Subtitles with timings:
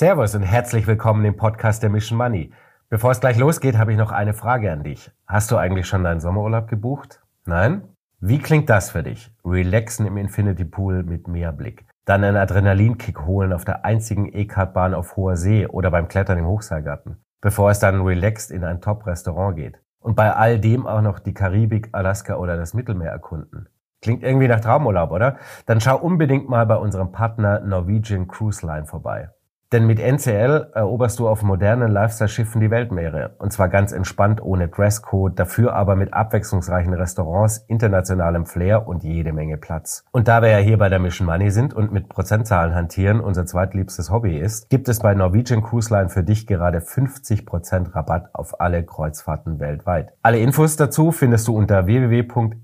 [0.00, 2.54] Servus und herzlich willkommen im Podcast der Mission Money.
[2.88, 5.10] Bevor es gleich losgeht, habe ich noch eine Frage an dich.
[5.26, 7.20] Hast du eigentlich schon deinen Sommerurlaub gebucht?
[7.44, 7.82] Nein?
[8.18, 9.30] Wie klingt das für dich?
[9.44, 11.84] Relaxen im Infinity Pool mit Meerblick.
[12.06, 16.46] Dann einen Adrenalinkick holen auf der einzigen E-Kartbahn auf hoher See oder beim Klettern im
[16.46, 17.22] Hochseilgarten.
[17.42, 19.82] Bevor es dann relaxed in ein Top-Restaurant geht.
[19.98, 23.68] Und bei all dem auch noch die Karibik, Alaska oder das Mittelmeer erkunden.
[24.00, 25.36] Klingt irgendwie nach Traumurlaub, oder?
[25.66, 29.28] Dann schau unbedingt mal bei unserem Partner Norwegian Cruise Line vorbei.
[29.72, 33.36] Denn mit NCL eroberst du auf modernen Lifestyle-Schiffen die Weltmeere.
[33.38, 39.32] Und zwar ganz entspannt, ohne Dresscode, dafür aber mit abwechslungsreichen Restaurants, internationalem Flair und jede
[39.32, 40.04] Menge Platz.
[40.10, 43.46] Und da wir ja hier bei der Mission Money sind und mit Prozentzahlen hantieren unser
[43.46, 48.60] zweitliebstes Hobby ist, gibt es bei Norwegian Cruise Line für dich gerade 50% Rabatt auf
[48.60, 50.12] alle Kreuzfahrten weltweit.
[50.22, 52.56] Alle Infos dazu findest du unter www.ncl.com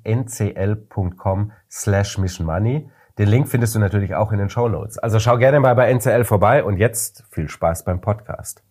[1.70, 4.98] slash missionmoney den Link findest du natürlich auch in den Show Notes.
[4.98, 8.62] Also schau gerne mal bei NCL vorbei und jetzt viel Spaß beim Podcast.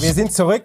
[0.00, 0.62] wir sind zurück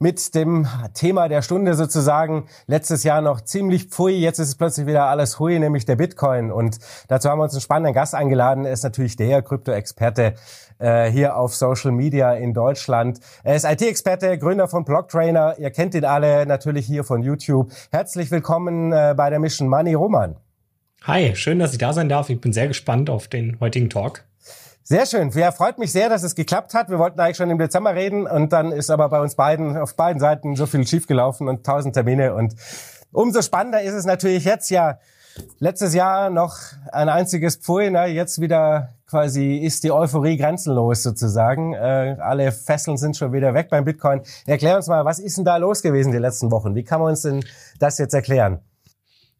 [0.00, 2.46] mit dem Thema der Stunde sozusagen.
[2.66, 6.50] Letztes Jahr noch ziemlich pfui, jetzt ist es plötzlich wieder alles hui, nämlich der Bitcoin.
[6.50, 8.64] Und dazu haben wir uns einen spannenden Gast eingeladen.
[8.64, 10.34] Er ist natürlich der Krypto-Experte
[10.78, 13.20] äh, hier auf Social Media in Deutschland.
[13.44, 15.58] Er ist IT-Experte, Gründer von Blocktrainer.
[15.58, 17.70] Ihr kennt ihn alle natürlich hier von YouTube.
[17.90, 20.36] Herzlich willkommen äh, bei der Mission Money, Roman.
[21.02, 22.30] Hi, schön, dass ich da sein darf.
[22.30, 24.24] Ich bin sehr gespannt auf den heutigen Talk.
[24.90, 25.30] Sehr schön.
[25.30, 26.90] Ja, freut mich sehr, dass es geklappt hat.
[26.90, 29.94] Wir wollten eigentlich schon im Dezember reden und dann ist aber bei uns beiden auf
[29.94, 32.56] beiden Seiten so viel schiefgelaufen und tausend Termine und
[33.12, 34.98] umso spannender ist es natürlich jetzt ja.
[35.60, 36.56] Letztes Jahr noch
[36.90, 38.06] ein einziges Pfui, ne?
[38.06, 41.72] jetzt wieder quasi ist die Euphorie grenzenlos sozusagen.
[41.72, 44.22] Äh, alle Fesseln sind schon wieder weg beim Bitcoin.
[44.44, 46.74] Erklär uns mal, was ist denn da los gewesen die letzten Wochen?
[46.74, 47.44] Wie kann man uns denn
[47.78, 48.58] das jetzt erklären?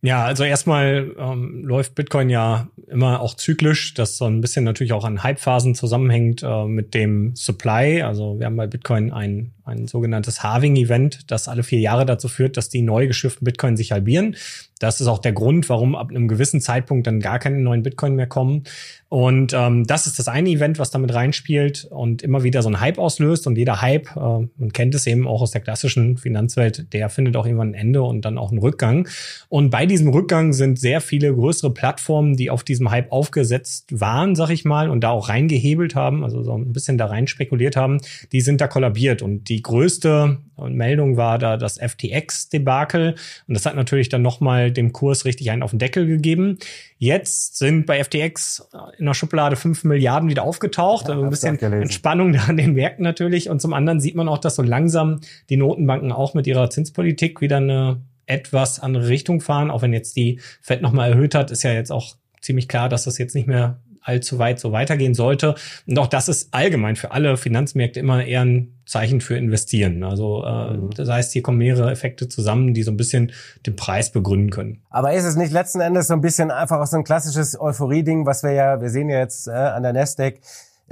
[0.03, 4.95] Ja, also erstmal ähm, läuft Bitcoin ja immer auch zyklisch, das so ein bisschen natürlich
[4.95, 8.02] auch an Hypephasen zusammenhängt äh, mit dem Supply.
[8.02, 12.57] Also wir haben bei Bitcoin ein, ein sogenanntes Halving-Event, das alle vier Jahre dazu führt,
[12.57, 14.36] dass die neu geschifften Bitcoin sich halbieren.
[14.81, 18.14] Das ist auch der Grund, warum ab einem gewissen Zeitpunkt dann gar keine neuen Bitcoin
[18.14, 18.64] mehr kommen.
[19.11, 22.80] Und ähm, das ist das eine Event, was damit reinspielt und immer wieder so ein
[22.80, 23.47] Hype auslöst.
[23.47, 27.36] Und jeder Hype, äh, man kennt es eben auch aus der klassischen Finanzwelt, der findet
[27.36, 29.07] auch irgendwann ein Ende und dann auch einen Rückgang.
[29.48, 34.35] Und bei diesem Rückgang sind sehr viele größere Plattformen, die auf diesem Hype aufgesetzt waren,
[34.35, 37.77] sag ich mal, und da auch reingehebelt haben, also so ein bisschen da rein spekuliert
[37.77, 37.98] haben,
[38.33, 39.20] die sind da kollabiert.
[39.20, 43.15] Und die größte Meldung war da das FTX-Debakel.
[43.48, 46.59] Und das hat natürlich dann nochmal dem Kurs richtig einen auf den Deckel gegeben.
[46.98, 51.09] Jetzt sind bei FTX in der Schublade 5 Milliarden wieder aufgetaucht.
[51.09, 53.48] Ja, also ein bisschen Entspannung da an den Märkten natürlich.
[53.48, 57.41] Und zum anderen sieht man auch, dass so langsam die Notenbanken auch mit ihrer Zinspolitik
[57.41, 59.71] wieder eine etwas andere Richtung fahren.
[59.71, 63.05] Auch wenn jetzt die Fed nochmal erhöht hat, ist ja jetzt auch ziemlich klar, dass
[63.05, 65.55] das jetzt nicht mehr allzu weit so weitergehen sollte.
[65.86, 70.02] Und auch das ist allgemein für alle Finanzmärkte immer eher ein Zeichen für Investieren.
[70.02, 70.90] Also äh, mhm.
[70.90, 73.33] das heißt, hier kommen mehrere Effekte zusammen, die so ein bisschen
[73.66, 74.83] den Preis begründen können.
[74.90, 78.27] Aber ist es nicht letzten Endes so ein bisschen einfach auch so ein klassisches Euphorie-Ding,
[78.27, 80.40] was wir ja, wir sehen ja jetzt äh, an der Nasdaq,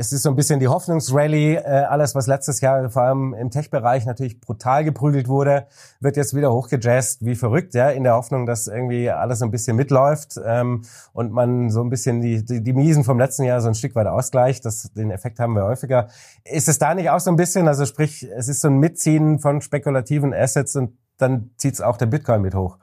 [0.00, 1.56] es ist so ein bisschen die Hoffnungsrally.
[1.56, 5.66] Äh, alles, was letztes Jahr vor allem im Tech-Bereich natürlich brutal geprügelt wurde,
[5.98, 9.50] wird jetzt wieder hochgejazzt wie verrückt, ja, in der Hoffnung, dass irgendwie alles so ein
[9.50, 10.82] bisschen mitläuft ähm,
[11.12, 13.97] und man so ein bisschen die, die, die Miesen vom letzten Jahr so ein Stück
[13.97, 14.64] weit ausgleicht.
[14.64, 16.06] Das, den Effekt haben wir häufiger.
[16.44, 19.41] Ist es da nicht auch so ein bisschen, also sprich, es ist so ein Mitziehen
[19.41, 22.78] von spekulativen Assets und dann zieht es auch der Bitcoin mit hoch?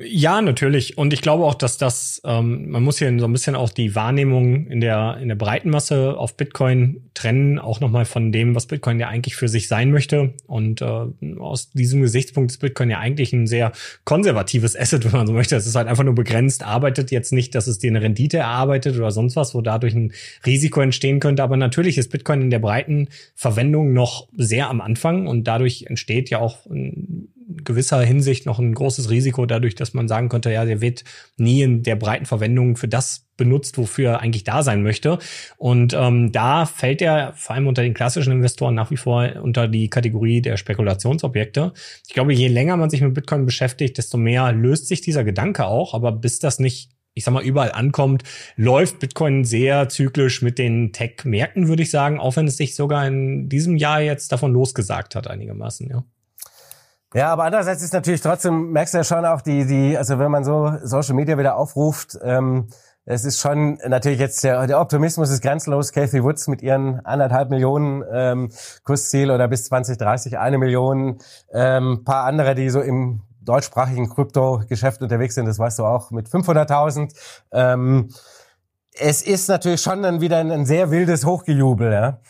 [0.00, 0.96] Ja, natürlich.
[0.96, 3.96] Und ich glaube auch, dass das, ähm, man muss hier so ein bisschen auch die
[3.96, 8.66] Wahrnehmung in der, in der breiten Masse auf Bitcoin trennen, auch nochmal von dem, was
[8.66, 10.34] Bitcoin ja eigentlich für sich sein möchte.
[10.46, 11.06] Und äh,
[11.40, 13.72] aus diesem Gesichtspunkt ist Bitcoin ja eigentlich ein sehr
[14.04, 15.56] konservatives Asset, wenn man so möchte.
[15.56, 18.96] Es ist halt einfach nur begrenzt, arbeitet jetzt nicht, dass es dir eine Rendite erarbeitet
[18.96, 20.12] oder sonst was, wo dadurch ein
[20.46, 21.42] Risiko entstehen könnte.
[21.42, 26.30] Aber natürlich ist Bitcoin in der breiten Verwendung noch sehr am Anfang und dadurch entsteht
[26.30, 26.66] ja auch
[27.68, 31.04] gewisser Hinsicht noch ein großes Risiko dadurch, dass man sagen könnte, ja, der wird
[31.36, 35.18] nie in der breiten Verwendung für das benutzt, wofür er eigentlich da sein möchte.
[35.58, 39.68] Und ähm, da fällt er vor allem unter den klassischen Investoren nach wie vor unter
[39.68, 41.72] die Kategorie der Spekulationsobjekte.
[42.08, 45.66] Ich glaube, je länger man sich mit Bitcoin beschäftigt, desto mehr löst sich dieser Gedanke
[45.66, 45.94] auch.
[45.94, 48.22] Aber bis das nicht ich sag mal, überall ankommt,
[48.54, 53.08] läuft Bitcoin sehr zyklisch mit den Tech-Märkten, würde ich sagen, auch wenn es sich sogar
[53.08, 56.04] in diesem Jahr jetzt davon losgesagt hat, einigermaßen, ja.
[57.14, 60.30] Ja, aber andererseits ist natürlich trotzdem, merkst du ja schon auch die, die, also wenn
[60.30, 62.68] man so Social Media wieder aufruft, ähm,
[63.10, 65.92] es ist schon natürlich jetzt der, der Optimismus ist grenzenlos.
[65.92, 68.50] Kathy Woods mit ihren anderthalb Millionen ähm,
[68.84, 71.16] Kursziel oder bis 2030 eine Million.
[71.50, 76.28] Ähm, paar andere, die so im deutschsprachigen Krypto-Geschäft unterwegs sind, das weißt du auch, mit
[76.28, 77.14] 500.000.
[77.50, 78.10] Ähm,
[78.92, 82.20] es ist natürlich schon dann wieder ein, ein sehr wildes Hochgejubel, ja.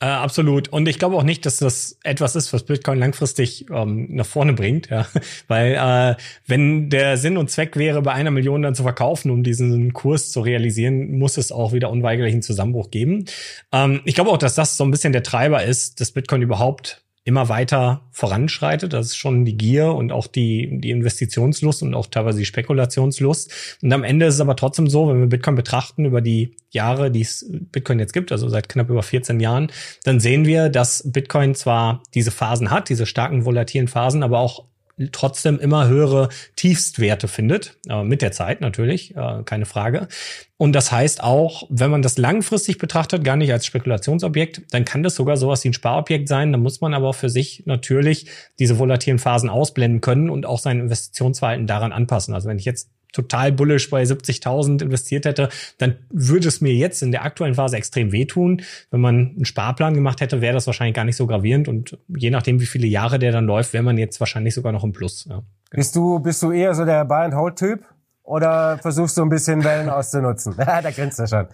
[0.00, 0.68] Äh, absolut.
[0.68, 4.52] Und ich glaube auch nicht, dass das etwas ist, was Bitcoin langfristig ähm, nach vorne
[4.52, 5.06] bringt, ja.
[5.48, 9.44] Weil äh, wenn der Sinn und Zweck wäre, bei einer Million dann zu verkaufen, um
[9.44, 13.26] diesen Kurs zu realisieren, muss es auch wieder unweigerlich einen Zusammenbruch geben.
[13.72, 17.03] Ähm, ich glaube auch, dass das so ein bisschen der Treiber ist, dass Bitcoin überhaupt
[17.24, 18.92] immer weiter voranschreitet.
[18.92, 23.78] Das ist schon die Gier und auch die, die Investitionslust und auch teilweise die Spekulationslust.
[23.82, 27.10] Und am Ende ist es aber trotzdem so, wenn wir Bitcoin betrachten über die Jahre,
[27.10, 29.72] die es Bitcoin jetzt gibt, also seit knapp über 14 Jahren,
[30.04, 34.66] dann sehen wir, dass Bitcoin zwar diese Phasen hat, diese starken volatilen Phasen, aber auch
[35.12, 40.08] trotzdem immer höhere Tiefstwerte findet, äh, mit der Zeit natürlich, äh, keine Frage.
[40.56, 45.02] Und das heißt auch, wenn man das langfristig betrachtet, gar nicht als Spekulationsobjekt, dann kann
[45.02, 46.52] das sogar sowas wie ein Sparobjekt sein.
[46.52, 48.26] Da muss man aber für sich natürlich
[48.58, 52.34] diese volatilen Phasen ausblenden können und auch sein Investitionsverhalten daran anpassen.
[52.34, 57.02] Also wenn ich jetzt total bullish bei 70.000 investiert hätte, dann würde es mir jetzt
[57.02, 58.62] in der aktuellen Phase extrem wehtun.
[58.90, 62.30] Wenn man einen Sparplan gemacht hätte, wäre das wahrscheinlich gar nicht so gravierend und je
[62.30, 65.26] nachdem, wie viele Jahre der dann läuft, wäre man jetzt wahrscheinlich sogar noch im Plus.
[65.30, 65.42] Ja.
[65.70, 67.84] Bist du, bist du eher so der Buy-and-Hold-Typ?
[68.24, 70.54] Oder versuchst du ein bisschen Wellen auszunutzen?
[70.56, 71.46] da grinst er schon.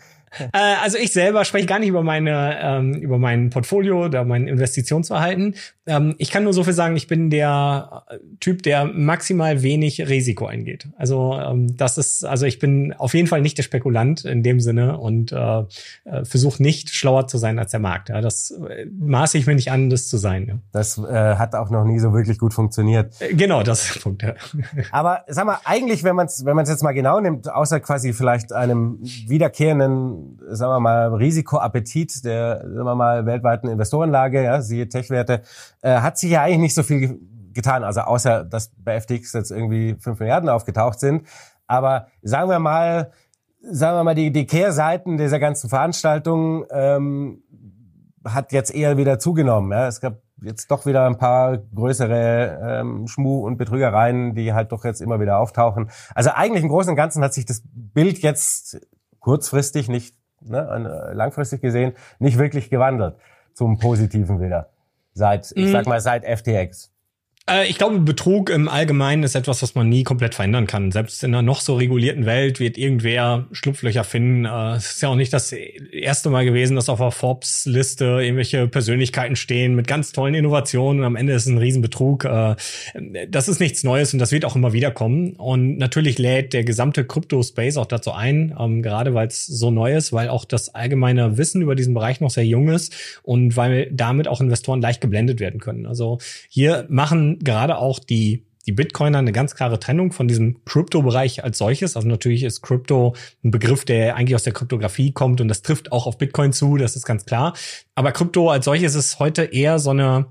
[0.53, 4.47] Äh, also ich selber spreche gar nicht über meine ähm, über mein Portfolio oder mein
[4.47, 5.57] Investitionsverhalten.
[5.90, 10.08] Ähm, ich kann nur so viel sagen, ich bin der äh, Typ, der maximal wenig
[10.08, 10.88] Risiko eingeht.
[10.96, 14.60] Also ähm, das ist, also ich bin auf jeden Fall nicht der Spekulant in dem
[14.60, 15.37] Sinne und äh,
[16.04, 18.08] äh, versuche nicht schlauer zu sein als der Markt.
[18.08, 20.46] Ja, das äh, maße ich mir nicht an, das zu sein.
[20.46, 20.58] Ja.
[20.70, 23.14] Das äh, hat auch noch nie so wirklich gut funktioniert.
[23.32, 24.22] Genau, das ist der Punkt.
[24.22, 24.34] Ja.
[24.92, 28.52] Aber sag mal, eigentlich, wenn man es wenn jetzt mal genau nimmt, außer quasi vielleicht
[28.52, 35.42] einem wiederkehrenden sagen wir mal, Risikoappetit der, sagen wir mal, weltweiten Investorenlage, ja, siehe Tech-Werte,
[35.82, 37.21] äh, hat sich ja eigentlich nicht so viel
[37.53, 37.85] getan.
[37.85, 41.27] Also außer, dass bei FTX jetzt irgendwie 5 Milliarden aufgetaucht sind.
[41.67, 43.12] Aber sagen wir mal,
[43.62, 47.43] sagen wir mal, die, die Kehrseiten dieser ganzen Veranstaltung ähm,
[48.25, 49.73] hat jetzt eher wieder zugenommen.
[49.73, 49.87] Ja.
[49.87, 54.85] Es gab jetzt doch wieder ein paar größere ähm, Schmu- und Betrügereien, die halt doch
[54.85, 55.91] jetzt immer wieder auftauchen.
[56.15, 58.81] Also eigentlich im Großen und Ganzen hat sich das Bild jetzt
[59.19, 63.17] kurzfristig, nicht ne, langfristig gesehen, nicht wirklich gewandelt
[63.55, 64.71] zum Positiven wieder.
[65.20, 65.72] Seit, ich mhm.
[65.72, 66.90] sag mal, seit FTX.
[67.50, 70.93] Äh, ich glaube, Betrug im Allgemeinen ist etwas, was man nie komplett verändern kann.
[70.93, 74.44] Selbst in einer noch so regulierten Welt wird irgendwer Schlupflöcher finden.
[74.44, 78.69] Äh, es ist ja auch nicht das erste Mal gewesen, dass auf der Forbes-Liste irgendwelche
[78.69, 82.25] Persönlichkeiten stehen mit ganz tollen Innovationen und am Ende ist es ein Riesenbetrug.
[82.25, 82.56] Äh,
[83.29, 85.32] das ist nichts Neues und das wird auch immer wieder kommen.
[85.32, 89.97] Und natürlich lädt der gesamte Crypto-Space auch dazu ein, ähm, gerade weil es so neu
[89.97, 93.91] ist, weil auch das allgemeine Wissen über diesen Bereich noch sehr jung ist und weil
[93.91, 95.87] damit auch Investoren leicht geblendet werden können.
[95.87, 96.19] Also
[96.49, 101.58] hier machen gerade auch die die Bitcoiner eine ganz klare Trennung von diesem Krypto-Bereich als
[101.58, 101.96] solches.
[101.96, 105.92] Also natürlich ist Krypto ein Begriff, der eigentlich aus der Kryptographie kommt und das trifft
[105.92, 107.54] auch auf Bitcoin zu, das ist ganz klar.
[107.94, 110.26] Aber Krypto als solches ist heute eher so eine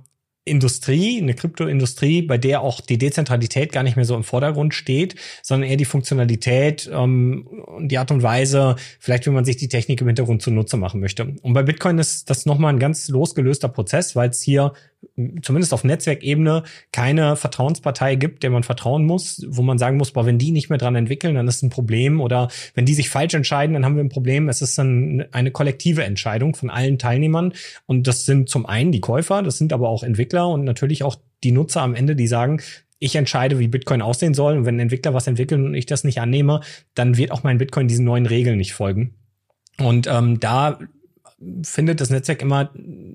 [0.46, 5.16] Industrie, eine Kryptoindustrie, bei der auch die Dezentralität gar nicht mehr so im Vordergrund steht,
[5.44, 9.68] sondern eher die Funktionalität ähm, und die Art und Weise, vielleicht wie man sich die
[9.68, 11.36] Technik im Hintergrund zunutze machen möchte.
[11.42, 14.74] Und bei Bitcoin ist das nochmal ein ganz losgelöster Prozess, weil es hier
[15.42, 20.26] zumindest auf Netzwerkebene keine Vertrauenspartei gibt, der man vertrauen muss, wo man sagen muss, boah,
[20.26, 23.34] wenn die nicht mehr dran entwickeln, dann ist ein Problem oder wenn die sich falsch
[23.34, 24.50] entscheiden, dann haben wir ein Problem.
[24.50, 27.54] Es ist dann eine kollektive Entscheidung von allen Teilnehmern
[27.86, 31.16] und das sind zum einen die Käufer, das sind aber auch Entwickler und natürlich auch
[31.44, 32.62] die Nutzer am Ende, die sagen,
[33.00, 36.04] ich entscheide, wie Bitcoin aussehen soll und wenn ein Entwickler was entwickelt und ich das
[36.04, 36.60] nicht annehme,
[36.96, 39.14] dann wird auch mein Bitcoin diesen neuen Regeln nicht folgen.
[39.78, 40.80] Und ähm, da
[41.64, 42.72] findet das Netzwerk immer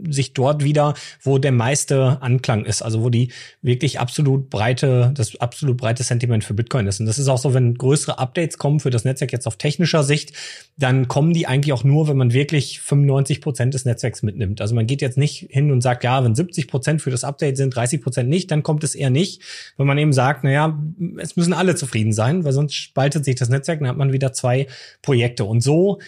[0.09, 5.37] sich dort wieder, wo der meiste Anklang ist, also wo die wirklich absolut breite, das
[5.41, 7.01] absolut breite Sentiment für Bitcoin ist.
[7.01, 10.03] Und das ist auch so, wenn größere Updates kommen für das Netzwerk jetzt auf technischer
[10.03, 10.33] Sicht,
[10.77, 14.61] dann kommen die eigentlich auch nur, wenn man wirklich 95 Prozent des Netzwerks mitnimmt.
[14.61, 17.57] Also man geht jetzt nicht hin und sagt, ja, wenn 70 Prozent für das Update
[17.57, 19.43] sind, 30 Prozent nicht, dann kommt es eher nicht,
[19.77, 20.79] wenn man eben sagt, naja,
[21.19, 24.33] es müssen alle zufrieden sein, weil sonst spaltet sich das Netzwerk, dann hat man wieder
[24.33, 24.67] zwei
[25.03, 25.45] Projekte.
[25.45, 25.99] Und so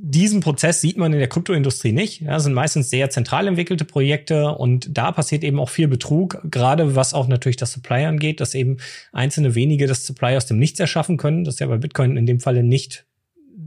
[0.00, 2.20] diesen Prozess sieht man in der Kryptoindustrie nicht.
[2.20, 6.40] Ja, das sind meistens sehr zentral entwickelte Projekte und da passiert eben auch viel Betrug,
[6.44, 8.76] gerade was auch natürlich das Supply angeht, dass eben
[9.12, 11.42] einzelne wenige das Supply aus dem Nichts erschaffen können.
[11.42, 13.06] Das ist ja bei Bitcoin in dem Falle nicht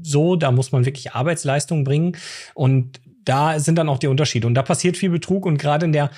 [0.02, 0.38] so.
[0.38, 2.16] Da muss man wirklich Arbeitsleistung bringen
[2.54, 4.48] und da sind dann auch die Unterschiede.
[4.48, 6.12] Und da passiert viel Betrug und gerade in der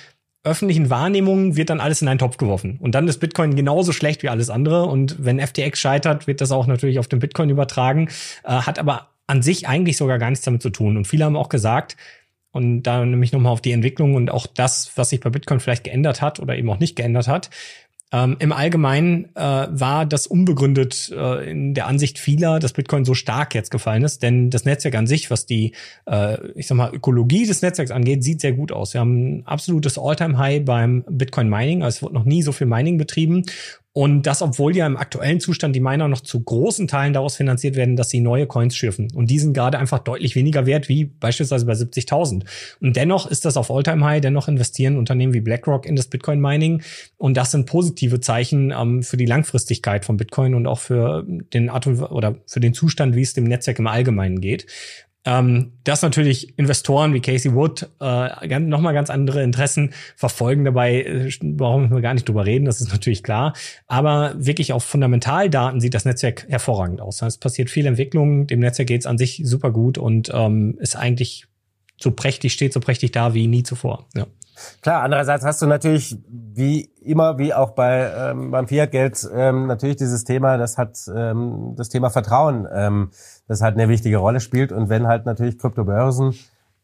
[0.44, 2.78] öffentlichen Wahrnehmung wird dann alles in einen Topf geworfen.
[2.80, 4.84] Und dann ist Bitcoin genauso schlecht wie alles andere.
[4.84, 8.08] Und wenn FTX scheitert, wird das auch natürlich auf den Bitcoin übertragen,
[8.44, 10.96] äh, hat aber an sich eigentlich sogar gar nichts damit zu tun.
[10.96, 11.96] Und viele haben auch gesagt,
[12.52, 15.84] und da nämlich nochmal auf die Entwicklung und auch das, was sich bei Bitcoin vielleicht
[15.84, 17.50] geändert hat oder eben auch nicht geändert hat,
[18.12, 23.14] Ähm, Im Allgemeinen äh, war das unbegründet äh, in der Ansicht vieler, dass Bitcoin so
[23.14, 25.72] stark jetzt gefallen ist, denn das Netzwerk an sich, was die,
[26.06, 28.94] äh, ich sag mal, Ökologie des Netzwerks angeht, sieht sehr gut aus.
[28.94, 32.68] Wir haben ein absolutes All-Time-High beim Bitcoin Mining, also es wird noch nie so viel
[32.68, 33.42] Mining betrieben
[33.96, 37.76] und das, obwohl ja im aktuellen Zustand die Miner noch zu großen Teilen daraus finanziert
[37.76, 39.08] werden, dass sie neue Coins schürfen.
[39.14, 42.42] Und die sind gerade einfach deutlich weniger wert, wie beispielsweise bei 70.000.
[42.80, 46.82] Und dennoch ist das auf All-Time-High, dennoch investieren Unternehmen wie BlackRock in das Bitcoin-Mining.
[47.18, 51.70] Und das sind positive Zeichen ähm, für die Langfristigkeit von Bitcoin und auch für den
[51.70, 54.66] Art oder für den Zustand, wie es dem Netzwerk im Allgemeinen geht.
[55.26, 61.30] Ähm, dass natürlich Investoren wie Casey Wood äh, nochmal ganz andere Interessen verfolgen dabei, äh,
[61.42, 63.54] brauchen wir gar nicht drüber reden, das ist natürlich klar.
[63.86, 67.22] Aber wirklich auf Fundamentaldaten sieht das Netzwerk hervorragend aus.
[67.22, 70.96] Es passiert viel Entwicklung, dem Netzwerk geht es an sich super gut und ähm, ist
[70.96, 71.46] eigentlich
[71.96, 74.06] so prächtig, steht so prächtig da wie nie zuvor.
[74.14, 74.26] Ja.
[74.82, 79.96] Klar, andererseits hast du natürlich wie immer, wie auch bei ähm, beim Fiat-Geld, ähm, natürlich
[79.96, 83.10] dieses Thema, das hat ähm, das Thema Vertrauen, ähm,
[83.48, 84.72] das halt eine wichtige Rolle spielt.
[84.72, 86.34] Und wenn halt natürlich Kryptobörsen,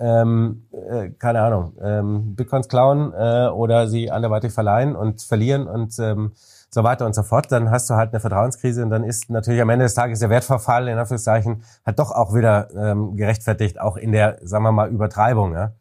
[0.01, 5.99] ähm, äh, keine Ahnung, ähm, Bitcoins klauen äh, oder sie anderweitig verleihen und verlieren und
[5.99, 6.33] ähm,
[6.71, 9.61] so weiter und so fort, dann hast du halt eine Vertrauenskrise und dann ist natürlich
[9.61, 13.97] am Ende des Tages der Wertverfall in Anführungszeichen hat doch auch wieder ähm, gerechtfertigt, auch
[13.97, 15.53] in der, sagen wir mal, Übertreibung.
[15.53, 15.73] Ja?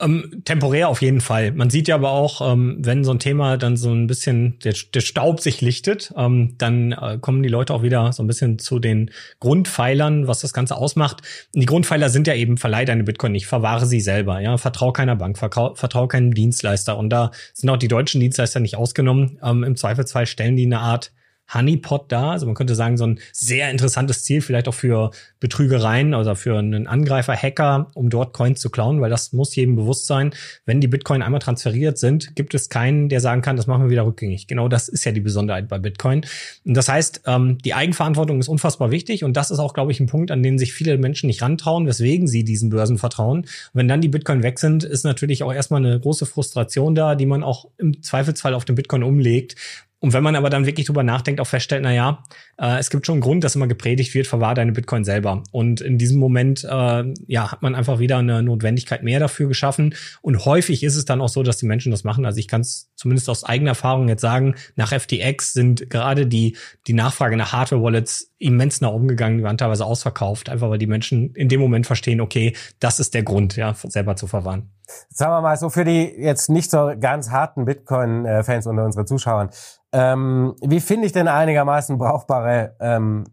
[0.00, 1.52] Ähm, temporär auf jeden Fall.
[1.52, 4.74] Man sieht ja aber auch, ähm, wenn so ein Thema dann so ein bisschen der,
[4.94, 8.58] der Staub sich lichtet, ähm, dann äh, kommen die Leute auch wieder so ein bisschen
[8.58, 11.20] zu den Grundpfeilern, was das Ganze ausmacht.
[11.54, 14.90] Und die Grundpfeiler sind ja eben, verleih deine Bitcoin nicht, verwahre sie selber, ja, vertrau
[14.92, 16.96] keiner Bank, vertrau, vertrau keinem Dienstleister.
[16.96, 19.38] Und da sind auch die deutschen Dienstleister nicht ausgenommen.
[19.42, 21.12] Ähm, Im Zweifelsfall stellen die eine Art
[21.52, 22.32] Honeypot da.
[22.32, 26.58] Also man könnte sagen, so ein sehr interessantes Ziel, vielleicht auch für Betrügereien oder für
[26.58, 30.32] einen Angreifer, Hacker, um dort Coins zu klauen, weil das muss jedem bewusst sein.
[30.66, 33.90] Wenn die Bitcoin einmal transferiert sind, gibt es keinen, der sagen kann, das machen wir
[33.90, 34.46] wieder rückgängig.
[34.46, 36.24] Genau das ist ja die Besonderheit bei Bitcoin.
[36.64, 40.00] Und das heißt, ähm, die Eigenverantwortung ist unfassbar wichtig und das ist auch, glaube ich,
[40.00, 43.40] ein Punkt, an den sich viele Menschen nicht rantrauen, weswegen sie diesen Börsen vertrauen.
[43.40, 47.14] Und wenn dann die Bitcoin weg sind, ist natürlich auch erstmal eine große Frustration da,
[47.14, 49.56] die man auch im Zweifelsfall auf den Bitcoin umlegt
[50.00, 52.24] und wenn man aber dann wirklich drüber nachdenkt, auch feststellt, na ja,
[52.58, 55.42] äh, es gibt schon einen Grund, dass immer gepredigt wird, verwahr deine Bitcoin selber.
[55.52, 59.94] Und in diesem Moment, äh, ja, hat man einfach wieder eine Notwendigkeit mehr dafür geschaffen.
[60.22, 62.24] Und häufig ist es dann auch so, dass die Menschen das machen.
[62.24, 66.56] Also ich kann es zumindest aus eigener Erfahrung jetzt sagen, nach FTX sind gerade die,
[66.86, 70.86] die Nachfrage nach Hardware-Wallets immens nach oben gegangen, die waren teilweise ausverkauft, einfach weil die
[70.86, 74.70] Menschen in dem Moment verstehen, okay, das ist der Grund, ja, selber zu verwahren.
[75.08, 79.50] Sagen wir mal so für die jetzt nicht so ganz harten Bitcoin-Fans unter unseren Zuschauern.
[79.92, 83.24] Ähm, wie finde ich denn einigermaßen brauchbare, ähm,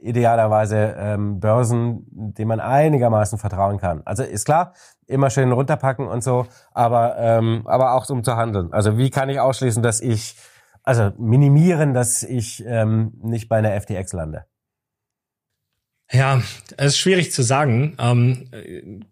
[0.00, 4.02] idealerweise ähm, Börsen, denen man einigermaßen vertrauen kann?
[4.04, 4.74] Also ist klar,
[5.06, 8.72] immer schön runterpacken und so, aber, ähm, aber auch um zu handeln.
[8.72, 10.36] Also wie kann ich ausschließen, dass ich,
[10.82, 14.44] also minimieren, dass ich ähm, nicht bei einer FTX lande?
[16.10, 16.40] Ja,
[16.78, 17.96] es ist schwierig zu sagen.
[17.98, 19.04] Ähm,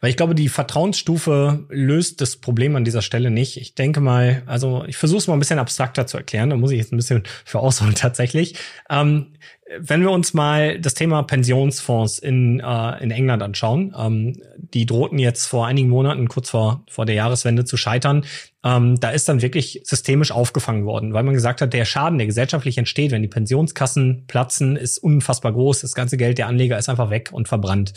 [0.00, 3.56] weil ich glaube, die Vertrauensstufe löst das Problem an dieser Stelle nicht.
[3.56, 6.70] Ich denke mal, also ich versuche es mal ein bisschen abstrakter zu erklären, da muss
[6.70, 8.56] ich jetzt ein bisschen für ausholen tatsächlich.
[8.90, 9.32] Ähm,
[9.78, 15.18] wenn wir uns mal das Thema Pensionsfonds in, äh, in England anschauen, ähm, die drohten
[15.18, 18.24] jetzt vor einigen Monaten, kurz vor, vor der Jahreswende, zu scheitern.
[18.64, 22.26] Ähm, da ist dann wirklich systemisch aufgefangen worden, weil man gesagt hat, der Schaden, der
[22.26, 25.80] gesellschaftlich entsteht, wenn die Pensionskassen platzen, ist unfassbar groß.
[25.80, 27.92] Das ganze Geld der Anleger ist einfach weg und verbrannt.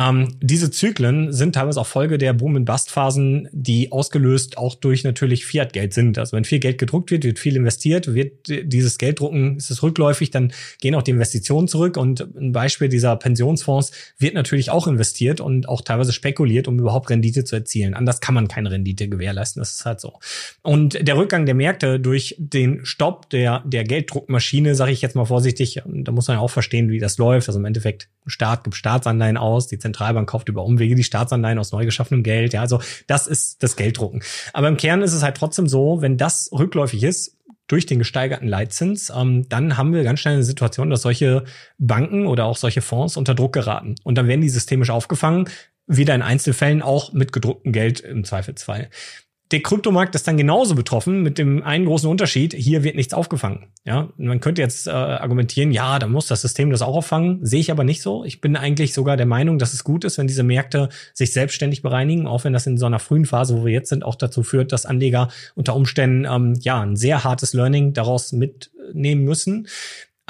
[0.00, 5.92] Ähm, diese Zyklen sind teilweise auch Folge der Boom-and-Bust-Phasen, die ausgelöst auch durch natürlich Fiat-Geld
[5.92, 6.16] sind.
[6.16, 10.30] Also wenn viel Geld gedruckt wird, wird viel investiert, wird dieses Gelddrucken, ist es rückläufig,
[10.30, 11.98] dann gehen auch die Investitionen zurück.
[11.98, 17.10] Und ein Beispiel dieser Pensionsfonds wird natürlich auch investiert und auch teilweise spekuliert, um überhaupt
[17.10, 17.92] Rendite zu erzielen.
[17.92, 20.14] Anders kann man keine Rendite gewährleisten, das ist halt so.
[20.62, 25.26] Und der Rückgang der Märkte durch den Stopp der, der Gelddruckmaschine, sage ich jetzt mal
[25.26, 27.48] vorsichtig, da muss man ja auch verstehen, wie das läuft.
[27.48, 31.72] Also im Endeffekt, Staat gibt Staatsanleihen aus, die Zentralbank kauft über Umwege die Staatsanleihen aus
[31.72, 32.52] neu geschaffenem Geld.
[32.52, 34.22] Ja, also das ist das Gelddrucken.
[34.52, 38.48] Aber im Kern ist es halt trotzdem so, wenn das rückläufig ist, durch den gesteigerten
[38.48, 41.44] Leitzins, ähm, dann haben wir ganz schnell eine Situation, dass solche
[41.78, 43.94] Banken oder auch solche Fonds unter Druck geraten.
[44.02, 45.48] Und dann werden die systemisch aufgefangen,
[45.86, 48.90] wieder in Einzelfällen auch mit gedrucktem Geld im Zweifelsfall
[49.50, 53.66] der Kryptomarkt ist dann genauso betroffen mit dem einen großen Unterschied, hier wird nichts aufgefangen.
[53.84, 57.60] Ja, man könnte jetzt äh, argumentieren, ja, da muss das System das auch auffangen, sehe
[57.60, 58.24] ich aber nicht so.
[58.24, 61.82] Ich bin eigentlich sogar der Meinung, dass es gut ist, wenn diese Märkte sich selbstständig
[61.82, 64.42] bereinigen, auch wenn das in so einer frühen Phase, wo wir jetzt sind, auch dazu
[64.44, 69.66] führt, dass Anleger unter Umständen ähm, ja ein sehr hartes Learning daraus mitnehmen müssen.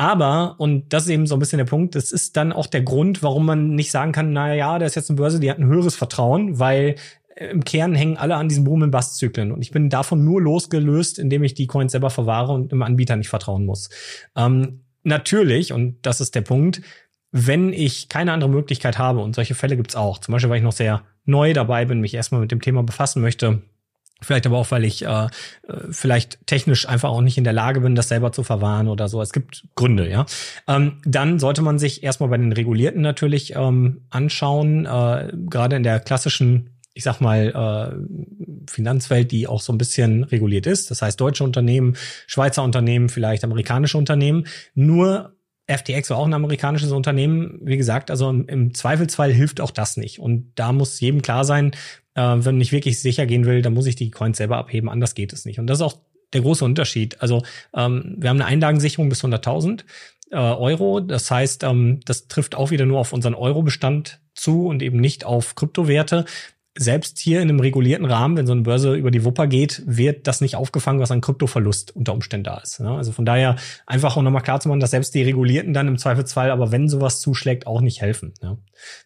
[0.01, 2.81] Aber, und das ist eben so ein bisschen der Punkt, das ist dann auch der
[2.81, 5.59] Grund, warum man nicht sagen kann, na ja, da ist jetzt eine Börse, die hat
[5.59, 6.95] ein höheres Vertrauen, weil
[7.41, 9.51] im Kern hängen alle an diesen Boom- und Bust-Zyklen.
[9.53, 13.17] Und ich bin davon nur losgelöst, indem ich die Coins selber verwahre und dem Anbieter
[13.17, 13.89] nicht vertrauen muss.
[14.37, 16.83] Ähm, natürlich, und das ist der Punkt,
[17.33, 20.65] wenn ich keine andere Möglichkeit habe, und solche Fälle gibt's auch, zum Beispiel, weil ich
[20.65, 23.63] noch sehr neu dabei bin, mich erstmal mit dem Thema befassen möchte,
[24.23, 25.29] Vielleicht aber auch, weil ich äh, äh,
[25.91, 29.23] vielleicht technisch einfach auch nicht in der Lage bin, das selber zu verwahren oder so.
[29.23, 30.27] Es gibt Gründe, ja.
[30.69, 35.83] Ähm, dann sollte man sich erstmal bei den Regulierten natürlich ähm, anschauen, äh, gerade in
[35.83, 36.71] der klassischen,
[37.01, 40.91] ich sag mal, äh, Finanzwelt, die auch so ein bisschen reguliert ist.
[40.91, 44.47] Das heißt, deutsche Unternehmen, Schweizer Unternehmen, vielleicht amerikanische Unternehmen.
[44.75, 45.35] Nur
[45.67, 47.59] FTX war auch ein amerikanisches Unternehmen.
[47.63, 50.19] Wie gesagt, also im Zweifelsfall hilft auch das nicht.
[50.19, 51.71] Und da muss jedem klar sein,
[52.15, 54.91] äh, wenn ich wirklich sicher gehen will, dann muss ich die Coins selber abheben.
[54.91, 55.59] Anders geht es nicht.
[55.59, 56.01] Und das ist auch
[56.35, 57.23] der große Unterschied.
[57.23, 57.43] Also
[57.75, 59.85] ähm, wir haben eine Einlagensicherung bis 100.000
[60.33, 61.01] äh, Euro.
[61.01, 65.25] Das heißt, ähm, das trifft auch wieder nur auf unseren Euro-Bestand zu und eben nicht
[65.25, 66.27] auf Kryptowerte
[66.79, 70.27] selbst hier in einem regulierten Rahmen, wenn so eine Börse über die Wupper geht, wird
[70.27, 72.81] das nicht aufgefangen, was an Kryptoverlust unter Umständen da ist.
[72.81, 72.91] Ne?
[72.91, 75.99] Also von daher einfach auch nochmal klar zu machen, dass selbst die Regulierten dann im
[75.99, 78.35] Zweifelsfall, aber wenn sowas zuschlägt, auch nicht helfen.
[78.41, 78.59] Ne?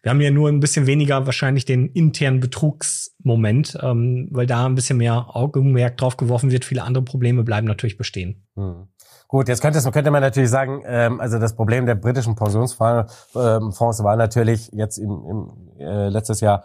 [0.03, 4.75] Wir haben ja nur ein bisschen weniger wahrscheinlich den internen Betrugsmoment, ähm, weil da ein
[4.75, 6.65] bisschen mehr Augenmerk drauf geworfen wird.
[6.65, 8.43] Viele andere Probleme bleiben natürlich bestehen.
[8.55, 8.87] Hm.
[9.27, 13.37] Gut, jetzt könnte, könnte man natürlich sagen, ähm, also das Problem der britischen Pensionsfonds äh,
[13.37, 16.63] war natürlich jetzt im, im äh, letztes Jahr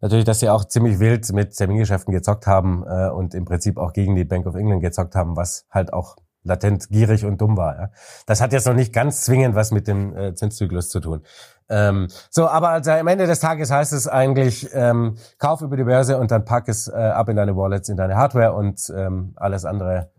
[0.00, 3.92] natürlich, dass sie auch ziemlich wild mit Termingeschäften gezockt haben äh, und im Prinzip auch
[3.92, 7.76] gegen die Bank of England gezockt haben, was halt auch latent gierig und dumm war.
[7.76, 7.90] Ja.
[8.26, 11.22] Das hat jetzt noch nicht ganz zwingend was mit dem äh, Zinszyklus zu tun.
[11.68, 15.84] Ähm, so, aber also am Ende des Tages heißt es eigentlich, ähm, kauf über die
[15.84, 19.34] Börse und dann pack es äh, ab in deine Wallets, in deine Hardware und ähm,
[19.36, 20.10] alles andere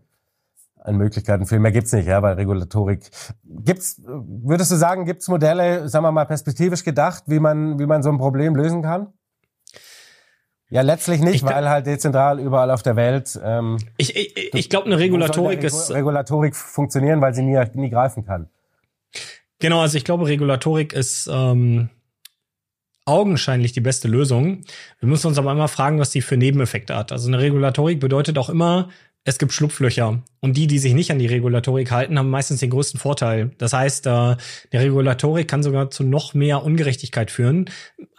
[0.78, 1.46] an Möglichkeiten.
[1.46, 3.10] Viel mehr gibt's nicht, ja, weil Regulatorik
[3.44, 4.00] gibt's.
[4.04, 8.10] Würdest du sagen, gibt's Modelle, sagen wir mal perspektivisch gedacht, wie man wie man so
[8.10, 9.12] ein Problem lösen kann?
[10.72, 13.38] Ja, letztlich nicht, ich weil halt dezentral überall auf der Welt.
[13.44, 15.90] Ähm, ich ich, ich glaube, eine Regulatorik Regu ist.
[15.90, 18.48] Regulatorik funktionieren, weil sie nie, nie greifen kann.
[19.58, 21.90] Genau, also ich glaube, Regulatorik ist ähm,
[23.04, 24.62] augenscheinlich die beste Lösung.
[24.98, 27.12] Wir müssen uns aber immer fragen, was die für Nebeneffekte hat.
[27.12, 28.88] Also eine Regulatorik bedeutet auch immer,
[29.24, 30.22] es gibt Schlupflöcher.
[30.40, 33.52] Und die, die sich nicht an die Regulatorik halten, haben meistens den größten Vorteil.
[33.58, 34.36] Das heißt, äh,
[34.72, 37.70] die Regulatorik kann sogar zu noch mehr Ungerechtigkeit führen.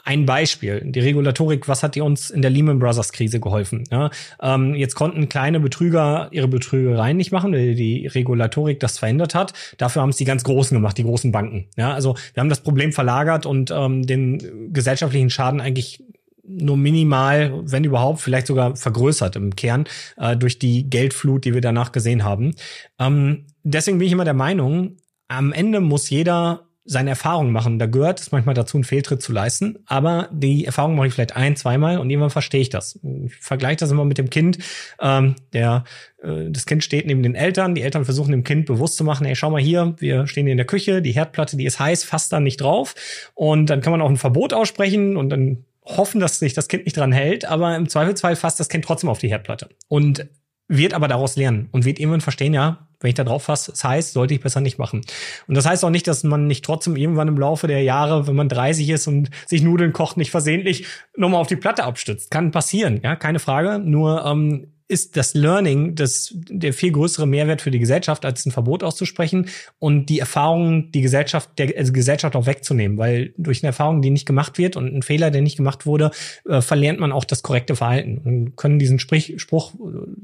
[0.05, 0.81] Ein Beispiel.
[0.85, 3.83] Die Regulatorik, was hat die uns in der Lehman Brothers Krise geholfen?
[3.91, 4.11] Ja,
[4.41, 9.53] ähm, jetzt konnten kleine Betrüger ihre Betrügereien nicht machen, weil die Regulatorik das verändert hat.
[9.77, 11.67] Dafür haben es die ganz Großen gemacht, die großen Banken.
[11.75, 16.01] Ja, also wir haben das Problem verlagert und ähm, den gesellschaftlichen Schaden eigentlich
[16.43, 19.85] nur minimal, wenn überhaupt, vielleicht sogar vergrößert im Kern
[20.17, 22.55] äh, durch die Geldflut, die wir danach gesehen haben.
[22.99, 27.79] Ähm, deswegen bin ich immer der Meinung, am Ende muss jeder seine Erfahrungen machen.
[27.79, 31.35] Da gehört es manchmal dazu, einen Fehltritt zu leisten, aber die Erfahrung mache ich vielleicht
[31.35, 32.99] ein, zweimal und irgendwann verstehe ich das.
[33.25, 34.57] Ich vergleiche das immer mit dem Kind.
[34.99, 35.85] Ähm, der,
[36.21, 39.25] äh, das Kind steht neben den Eltern, die Eltern versuchen dem Kind bewusst zu machen,
[39.25, 42.03] hey, schau mal hier, wir stehen hier in der Küche, die Herdplatte, die ist heiß,
[42.03, 42.95] fasst da nicht drauf.
[43.33, 46.85] Und dann kann man auch ein Verbot aussprechen und dann hoffen, dass sich das Kind
[46.85, 49.69] nicht dran hält, aber im Zweifelsfall fasst das Kind trotzdem auf die Herdplatte.
[49.87, 50.27] Und
[50.67, 53.83] wird aber daraus lernen und wird irgendwann verstehen, ja, wenn ich da drauf fasse, das
[53.83, 55.01] heißt, sollte ich besser nicht machen.
[55.47, 58.35] Und das heißt auch nicht, dass man nicht trotzdem irgendwann im Laufe der Jahre, wenn
[58.35, 62.31] man 30 ist und sich Nudeln kocht, nicht versehentlich nochmal auf die Platte abstützt.
[62.31, 63.79] Kann passieren, ja, keine Frage.
[63.79, 68.51] Nur ähm, ist das Learning das, der viel größere Mehrwert für die Gesellschaft, als ein
[68.51, 69.47] Verbot auszusprechen
[69.79, 72.97] und die Erfahrung, die Gesellschaft, der also Gesellschaft auch wegzunehmen.
[72.97, 76.11] Weil durch eine Erfahrung, die nicht gemacht wird und einen Fehler, der nicht gemacht wurde,
[76.47, 78.17] äh, verlernt man auch das korrekte Verhalten.
[78.17, 79.73] Und können diesen Sprich, Spruch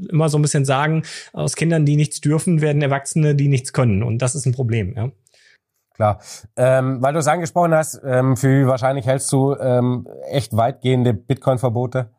[0.09, 4.03] immer so ein bisschen sagen, aus Kindern, die nichts dürfen, werden Erwachsene, die nichts können.
[4.03, 5.11] Und das ist ein Problem, ja.
[5.99, 6.21] Klar.
[6.55, 12.09] Ähm, weil du es angesprochen hast, ähm, für wahrscheinlich hältst du ähm, echt weitgehende Bitcoin-Verbote?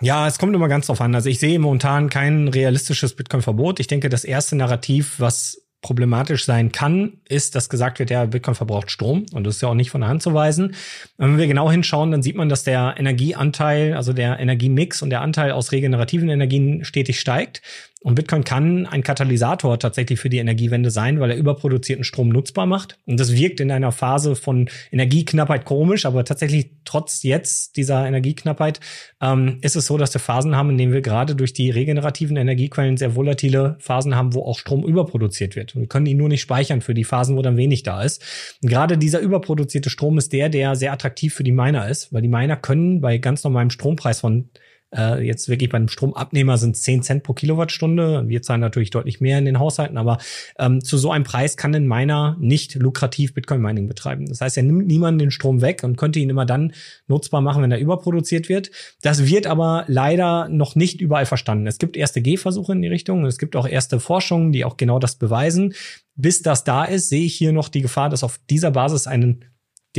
[0.00, 1.14] Ja, es kommt immer ganz drauf an.
[1.14, 3.80] Also ich sehe momentan kein realistisches Bitcoin-Verbot.
[3.80, 8.56] Ich denke, das erste Narrativ, was problematisch sein kann, ist, dass gesagt wird, ja, Bitcoin
[8.56, 10.74] verbraucht Strom und das ist ja auch nicht von der Hand zu weisen.
[11.18, 15.20] Wenn wir genau hinschauen, dann sieht man, dass der Energieanteil, also der Energiemix und der
[15.20, 17.62] Anteil aus regenerativen Energien stetig steigt.
[18.00, 22.64] Und Bitcoin kann ein Katalysator tatsächlich für die Energiewende sein, weil er überproduzierten Strom nutzbar
[22.64, 22.96] macht.
[23.06, 28.78] Und das wirkt in einer Phase von Energieknappheit komisch, aber tatsächlich trotz jetzt dieser Energieknappheit
[29.20, 32.36] ähm, ist es so, dass wir Phasen haben, in denen wir gerade durch die regenerativen
[32.36, 35.74] Energiequellen sehr volatile Phasen haben, wo auch Strom überproduziert wird.
[35.74, 38.22] Und wir können ihn nur nicht speichern für die Phasen, wo dann wenig da ist.
[38.62, 42.22] Und gerade dieser überproduzierte Strom ist der, der sehr attraktiv für die Miner ist, weil
[42.22, 44.50] die Miner können bei ganz normalem Strompreis von
[44.94, 48.24] Äh, jetzt wirklich beim Stromabnehmer sind 10 Cent pro Kilowattstunde.
[48.26, 50.18] Wir zahlen natürlich deutlich mehr in den Haushalten, aber
[50.58, 54.26] ähm, zu so einem Preis kann ein Miner nicht lukrativ Bitcoin-Mining betreiben.
[54.26, 56.72] Das heißt, er nimmt niemanden den Strom weg und könnte ihn immer dann
[57.06, 58.70] nutzbar machen, wenn er überproduziert wird.
[59.02, 61.66] Das wird aber leider noch nicht überall verstanden.
[61.66, 64.78] Es gibt erste Gehversuche in die Richtung und es gibt auch erste Forschungen, die auch
[64.78, 65.74] genau das beweisen.
[66.14, 69.44] Bis das da ist, sehe ich hier noch die Gefahr, dass auf dieser Basis einen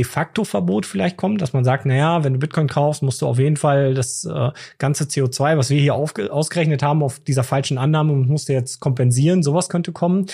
[0.00, 3.20] de facto Verbot vielleicht kommt, dass man sagt, na ja, wenn du Bitcoin kaufst, musst
[3.20, 7.44] du auf jeden Fall das äh, ganze CO2, was wir hier ausgerechnet haben, auf dieser
[7.44, 9.42] falschen Annahme, musst du jetzt kompensieren.
[9.42, 10.24] Sowas könnte kommen.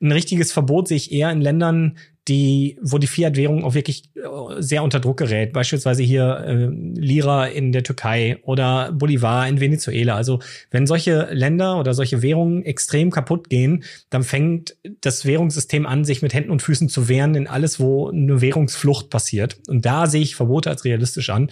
[0.00, 4.20] Ein richtiges Verbot sehe ich eher in Ländern, die, wo die Fiat-Währung auch wirklich äh,
[4.58, 5.52] sehr unter Druck gerät.
[5.52, 10.14] Beispielsweise hier äh, Lira in der Türkei oder Bolivar in Venezuela.
[10.14, 10.38] Also
[10.70, 16.22] wenn solche Länder oder solche Währungen extrem kaputt gehen, dann fängt das Währungssystem an, sich
[16.22, 19.58] mit Händen und Füßen zu wehren in alles, wo eine Währungsflucht passiert.
[19.68, 21.50] Und da sehe ich Verbote als realistisch an.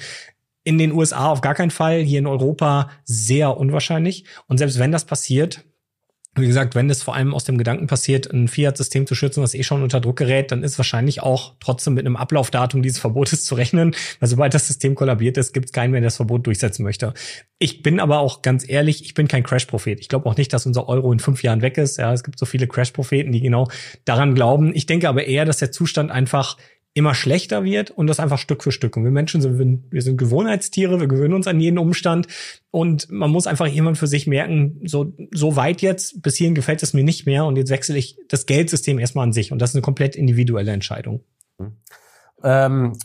[0.63, 4.25] In den USA auf gar keinen Fall, hier in Europa sehr unwahrscheinlich.
[4.47, 5.65] Und selbst wenn das passiert,
[6.41, 9.55] wie gesagt, wenn es vor allem aus dem Gedanken passiert, ein Fiat-System zu schützen, das
[9.55, 13.45] eh schon unter Druck gerät, dann ist wahrscheinlich auch trotzdem mit einem Ablaufdatum dieses Verbotes
[13.45, 13.95] zu rechnen.
[14.19, 17.15] Weil sobald das System kollabiert ist, gibt es keinen mehr, der das Verbot durchsetzen möchte.
[17.59, 20.01] Ich bin aber auch ganz ehrlich, ich bin kein Crash-Prophet.
[20.01, 21.99] Ich glaube auch nicht, dass unser Euro in fünf Jahren weg ist.
[21.99, 23.69] Ja, es gibt so viele Crash-Propheten, die genau
[24.05, 24.75] daran glauben.
[24.75, 26.57] Ich denke aber eher, dass der Zustand einfach
[26.93, 28.97] immer schlechter wird und das einfach Stück für Stück.
[28.97, 32.27] Und wir Menschen sind, wir sind Gewohnheitstiere, wir gewöhnen uns an jeden Umstand
[32.71, 36.83] und man muss einfach irgendwann für sich merken, so, so weit jetzt, bis hierhin gefällt
[36.83, 39.71] es mir nicht mehr und jetzt wechsle ich das Geldsystem erstmal an sich und das
[39.71, 41.23] ist eine komplett individuelle Entscheidung.
[42.43, 42.99] Ähm,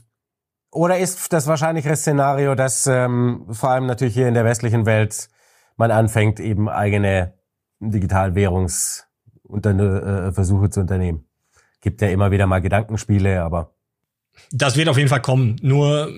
[0.71, 5.29] oder ist das wahrscheinlichere Szenario, dass ähm, vor allem natürlich hier in der westlichen Welt
[5.77, 7.35] man anfängt, eben eigene
[7.79, 11.27] Digitalwährungsversuche äh, zu unternehmen?
[11.81, 13.74] Gibt ja immer wieder mal Gedankenspiele, aber
[14.51, 15.57] das wird auf jeden Fall kommen.
[15.61, 16.11] Nur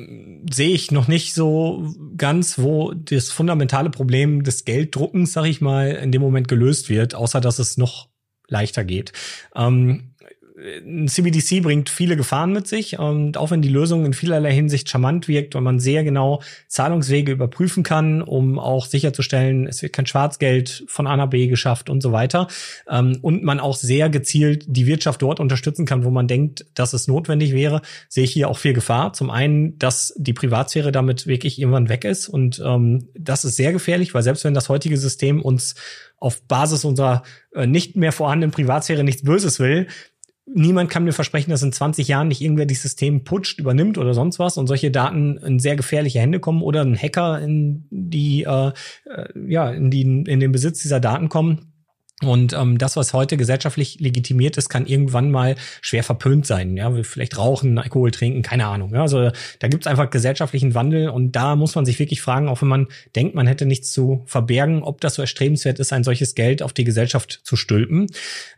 [0.51, 5.91] sehe ich noch nicht so ganz, wo das fundamentale Problem des Gelddruckens, sag ich mal,
[5.91, 8.10] in dem Moment gelöst wird, außer dass es noch
[8.47, 9.13] leichter geht.
[9.56, 10.13] Ähm,
[10.58, 14.89] ein CBDC bringt viele Gefahren mit sich und auch wenn die Lösung in vielerlei Hinsicht
[14.89, 20.08] charmant wirkt und man sehr genau Zahlungswege überprüfen kann, um auch sicherzustellen, es wird kein
[20.08, 22.48] Schwarzgeld von A nach B geschafft und so weiter
[22.89, 26.93] ähm, und man auch sehr gezielt die Wirtschaft dort unterstützen kann, wo man denkt, dass
[26.93, 29.13] es notwendig wäre, sehe ich hier auch viel Gefahr.
[29.13, 33.74] Zum einen, dass die Privatsphäre damit wirklich irgendwann weg ist und ähm, das ist sehr
[33.74, 35.76] gefährlich, weil selbst wenn das heutige System uns
[36.20, 37.22] auf Basis unserer
[37.54, 39.88] äh, nicht mehr vorhandenen Privatsphäre nichts Böses will,
[40.53, 44.13] niemand kann mir versprechen, dass in 20 Jahren nicht irgendwer das System putscht, übernimmt oder
[44.13, 48.43] sonst was und solche Daten in sehr gefährliche Hände kommen oder ein Hacker in die
[48.43, 48.71] äh,
[49.05, 51.73] äh ja in die in den Besitz dieser Daten kommen
[52.23, 56.75] und ähm, das, was heute gesellschaftlich legitimiert ist, kann irgendwann mal schwer verpönt sein.
[56.75, 58.91] Ja, vielleicht rauchen, Alkohol trinken, keine Ahnung.
[58.91, 62.62] Ja, also da gibt's einfach gesellschaftlichen Wandel und da muss man sich wirklich fragen, auch
[62.62, 66.34] wenn man denkt, man hätte nichts zu verbergen, ob das so erstrebenswert ist, ein solches
[66.34, 68.08] Geld auf die Gesellschaft zu stülpen.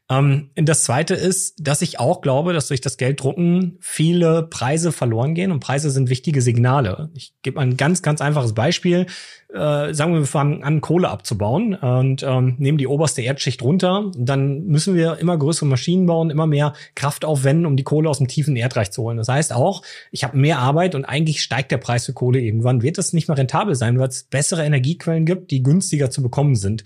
[0.09, 5.35] Ähm, das Zweite ist, dass ich auch glaube, dass durch das Gelddrucken viele Preise verloren
[5.35, 7.09] gehen und Preise sind wichtige Signale.
[7.13, 9.05] Ich gebe ein ganz, ganz einfaches Beispiel
[9.53, 14.11] äh, sagen wir, wir fangen an, Kohle abzubauen und ähm, nehmen die oberste Erdschicht runter,
[14.15, 18.19] dann müssen wir immer größere Maschinen bauen, immer mehr Kraft aufwenden, um die Kohle aus
[18.19, 19.17] dem tiefen Erdreich zu holen.
[19.17, 19.81] Das heißt auch,
[20.11, 22.83] ich habe mehr Arbeit und eigentlich steigt der Preis für Kohle irgendwann.
[22.83, 26.55] Wird das nicht mehr rentabel sein, weil es bessere Energiequellen gibt, die günstiger zu bekommen
[26.55, 26.83] sind.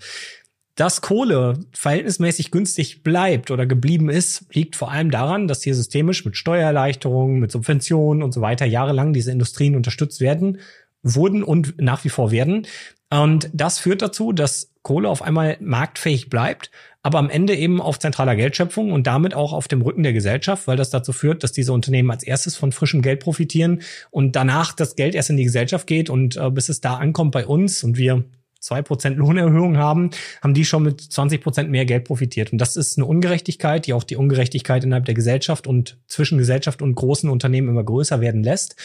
[0.74, 6.24] Dass Kohle verhältnismäßig günstig bleibt oder geblieben ist, liegt vor allem daran, dass hier systemisch
[6.24, 10.58] mit Steuererleichterungen, mit Subventionen und so weiter jahrelang diese Industrien unterstützt werden
[11.04, 12.66] wurden und nach wie vor werden.
[13.10, 16.70] Und das führt dazu, dass Kohle auf einmal marktfähig bleibt,
[17.02, 20.66] aber am Ende eben auf zentraler Geldschöpfung und damit auch auf dem Rücken der Gesellschaft,
[20.66, 24.72] weil das dazu führt, dass diese Unternehmen als erstes von frischem Geld profitieren und danach
[24.72, 27.84] das Geld erst in die Gesellschaft geht und äh, bis es da ankommt bei uns
[27.84, 28.24] und wir
[28.58, 30.10] zwei Prozent Lohnerhöhung haben,
[30.42, 32.50] haben die schon mit 20 Prozent mehr Geld profitiert.
[32.50, 36.80] Und das ist eine Ungerechtigkeit, die auch die Ungerechtigkeit innerhalb der Gesellschaft und zwischen Gesellschaft
[36.80, 38.76] und großen Unternehmen immer größer werden lässt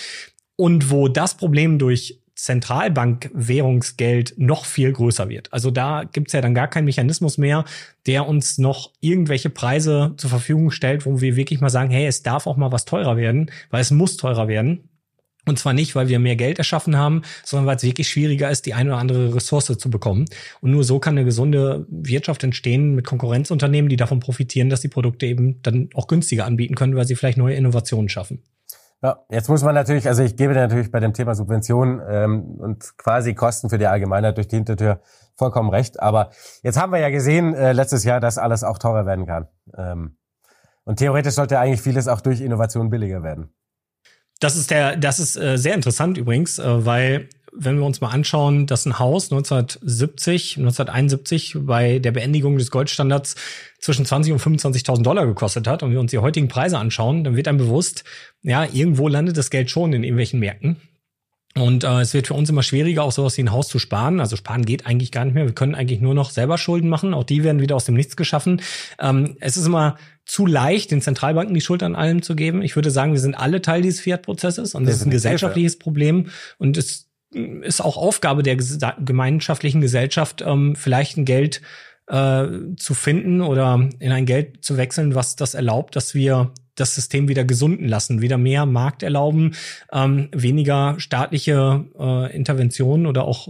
[0.60, 5.54] und wo das Problem durch Zentralbankwährungsgeld noch viel größer wird.
[5.54, 7.64] Also da gibt's ja dann gar keinen Mechanismus mehr,
[8.08, 12.24] der uns noch irgendwelche Preise zur Verfügung stellt, wo wir wirklich mal sagen, hey, es
[12.24, 14.90] darf auch mal was teurer werden, weil es muss teurer werden.
[15.46, 18.66] Und zwar nicht, weil wir mehr Geld erschaffen haben, sondern weil es wirklich schwieriger ist,
[18.66, 20.26] die eine oder andere Ressource zu bekommen.
[20.60, 24.90] Und nur so kann eine gesunde Wirtschaft entstehen mit Konkurrenzunternehmen, die davon profitieren, dass die
[24.90, 28.44] Produkte eben dann auch günstiger anbieten können, weil sie vielleicht neue Innovationen schaffen.
[29.02, 32.56] Ja, jetzt muss man natürlich, also ich gebe dir natürlich bei dem Thema Subventionen ähm,
[32.60, 35.00] und quasi Kosten für die Allgemeinheit durch die Hintertür
[35.36, 36.02] vollkommen recht.
[36.02, 36.32] Aber
[36.64, 39.48] jetzt haben wir ja gesehen äh, letztes Jahr, dass alles auch teurer werden kann.
[39.78, 40.18] Ähm,
[40.84, 43.54] und theoretisch sollte eigentlich vieles auch durch Innovation billiger werden.
[44.42, 48.10] Das ist der, das ist äh, sehr interessant übrigens, äh, weil wenn wir uns mal
[48.10, 53.36] anschauen, dass ein Haus 1970, 1971 bei der Beendigung des Goldstandards
[53.80, 57.36] zwischen 20 und 25.000 Dollar gekostet hat und wir uns die heutigen Preise anschauen, dann
[57.36, 58.04] wird einem bewusst,
[58.42, 60.78] ja, irgendwo landet das Geld schon in irgendwelchen Märkten.
[61.56, 64.20] Und äh, es wird für uns immer schwieriger, auch sowas wie ein Haus zu sparen.
[64.20, 65.46] Also sparen geht eigentlich gar nicht mehr.
[65.46, 67.14] Wir können eigentlich nur noch selber Schulden machen.
[67.14, 68.62] Auch die werden wieder aus dem Nichts geschaffen.
[69.00, 72.62] Ähm, es ist immer zu leicht, den Zentralbanken die Schuld an allem zu geben.
[72.62, 75.80] Ich würde sagen, wir sind alle Teil dieses Fiat-Prozesses und das ist ein gesellschaftliches.
[75.80, 76.28] Problem.
[76.60, 81.62] Und es ist auch Aufgabe der gemeinschaftlichen Gesellschaft, ähm, vielleicht ein Geld
[82.08, 86.96] äh, zu finden oder in ein Geld zu wechseln, was das erlaubt, dass wir das
[86.96, 89.56] System wieder gesunden lassen, wieder mehr Markt erlauben,
[89.92, 93.48] ähm, weniger staatliche äh, Interventionen oder auch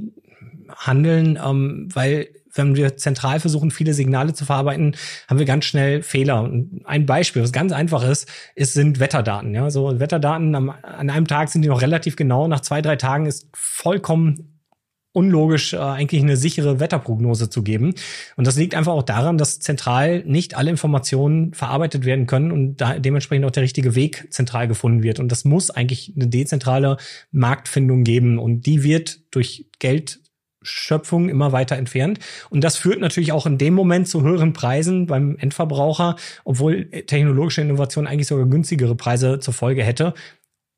[0.76, 2.28] Handeln, ähm, weil
[2.68, 4.96] wenn wir zentral versuchen, viele Signale zu verarbeiten,
[5.28, 6.44] haben wir ganz schnell Fehler.
[6.44, 9.54] Und ein Beispiel, was ganz einfach ist, ist sind Wetterdaten.
[9.54, 12.48] Ja, so Wetterdaten am, an einem Tag sind die noch relativ genau.
[12.48, 14.60] Nach zwei, drei Tagen ist vollkommen
[15.12, 17.94] unlogisch, äh, eigentlich eine sichere Wetterprognose zu geben.
[18.36, 22.78] Und das liegt einfach auch daran, dass zentral nicht alle Informationen verarbeitet werden können und
[22.78, 25.20] da dementsprechend auch der richtige Weg zentral gefunden wird.
[25.20, 26.98] Und das muss eigentlich eine dezentrale
[27.32, 28.38] Marktfindung geben.
[28.38, 29.66] Und die wird durch
[30.60, 32.20] Geldschöpfung immer weiter entfernt.
[32.50, 37.62] Und das führt natürlich auch in dem Moment zu höheren Preisen beim Endverbraucher, obwohl technologische
[37.62, 40.14] Innovation eigentlich sogar günstigere Preise zur Folge hätte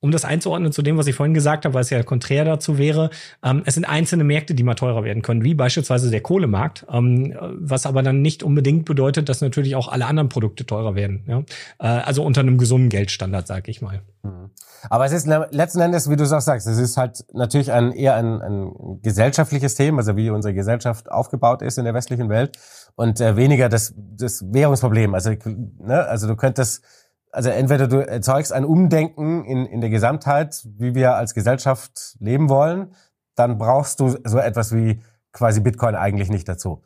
[0.04, 2.80] um das einzuordnen zu dem, was ich vorhin gesagt habe, weil es ja konträr dazu
[2.80, 3.12] wäre,
[3.44, 7.38] ähm, es sind einzelne Märkte, die mal teurer werden können, wie beispielsweise der Kohlemarkt, ähm,
[7.40, 11.24] was aber dann nicht unbedingt bedeutet, dass natürlich auch alle anderen Produkte teurer werden.
[11.28, 11.44] Ja?
[11.80, 14.02] Äh, also unter einem gesunden Geldstandard, sage ich mal.
[14.24, 14.50] Mhm.
[14.90, 17.92] Aber es ist letzten Endes, wie du es auch sagst, es ist halt natürlich ein,
[17.92, 22.58] eher ein, ein gesellschaftliches Thema, also wie unsere Gesellschaft aufgebaut ist in der westlichen Welt
[22.96, 25.14] und äh, weniger das, das Währungsproblem.
[25.14, 25.32] Also,
[25.80, 26.84] ne, also du könntest
[27.32, 32.50] also entweder du erzeugst ein Umdenken in, in der Gesamtheit, wie wir als Gesellschaft leben
[32.50, 32.94] wollen,
[33.36, 36.84] dann brauchst du so etwas wie quasi Bitcoin eigentlich nicht dazu.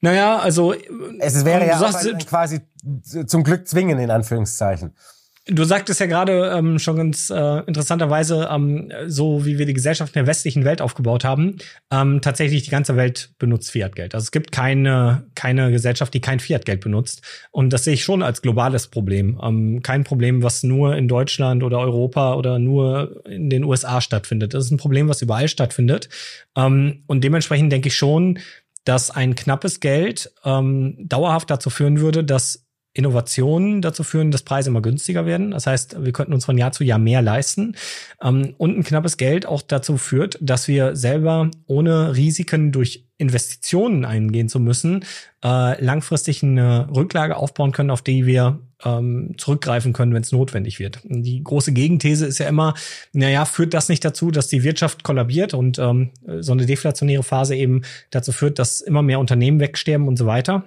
[0.00, 0.74] Naja, also
[1.20, 2.62] es wäre ja sagst, quasi
[3.26, 4.96] zum Glück zwingen in Anführungszeichen.
[5.48, 10.14] Du sagtest ja gerade ähm, schon ganz äh, interessanterweise, ähm, so wie wir die Gesellschaft
[10.14, 11.56] in der westlichen Welt aufgebaut haben,
[11.90, 14.14] ähm, tatsächlich die ganze Welt benutzt Fiat-Geld.
[14.14, 17.22] Also es gibt keine, keine Gesellschaft, die kein Fiat-Geld benutzt.
[17.50, 19.40] Und das sehe ich schon als globales Problem.
[19.42, 24.54] Ähm, kein Problem, was nur in Deutschland oder Europa oder nur in den USA stattfindet.
[24.54, 26.08] Das ist ein Problem, was überall stattfindet.
[26.56, 28.38] Ähm, und dementsprechend denke ich schon,
[28.84, 34.68] dass ein knappes Geld ähm, dauerhaft dazu führen würde, dass Innovationen dazu führen, dass Preise
[34.68, 35.52] immer günstiger werden.
[35.52, 37.74] Das heißt, wir könnten uns von Jahr zu Jahr mehr leisten.
[38.22, 44.04] Ähm, und ein knappes Geld auch dazu führt, dass wir selber ohne Risiken durch Investitionen
[44.04, 45.04] eingehen zu müssen,
[45.44, 50.78] äh, langfristig eine Rücklage aufbauen können, auf die wir ähm, zurückgreifen können, wenn es notwendig
[50.78, 51.00] wird.
[51.04, 52.74] Die große Gegenthese ist ja immer,
[53.12, 57.54] naja, führt das nicht dazu, dass die Wirtschaft kollabiert und ähm, so eine deflationäre Phase
[57.56, 60.64] eben dazu führt, dass immer mehr Unternehmen wegsterben und so weiter.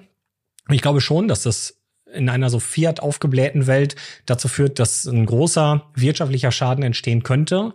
[0.71, 1.77] Ich glaube schon, dass das
[2.15, 7.73] in einer so Fiat aufgeblähten Welt dazu führt, dass ein großer wirtschaftlicher Schaden entstehen könnte.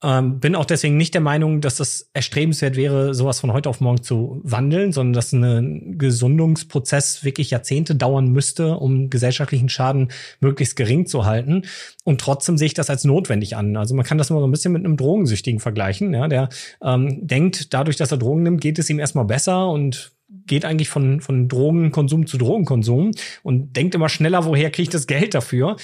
[0.00, 3.80] Ähm, bin auch deswegen nicht der Meinung, dass das erstrebenswert wäre, sowas von heute auf
[3.80, 10.76] morgen zu wandeln, sondern dass ein Gesundungsprozess wirklich Jahrzehnte dauern müsste, um gesellschaftlichen Schaden möglichst
[10.76, 11.62] gering zu halten.
[12.04, 13.76] Und trotzdem sehe ich das als notwendig an.
[13.76, 16.14] Also man kann das mal so ein bisschen mit einem Drogensüchtigen vergleichen.
[16.14, 16.48] Ja, der
[16.80, 20.88] ähm, denkt, dadurch, dass er Drogen nimmt, geht es ihm erstmal besser und geht eigentlich
[20.88, 23.12] von, von Drogenkonsum zu Drogenkonsum
[23.42, 25.76] und denkt immer schneller, woher kriege ich das Geld dafür.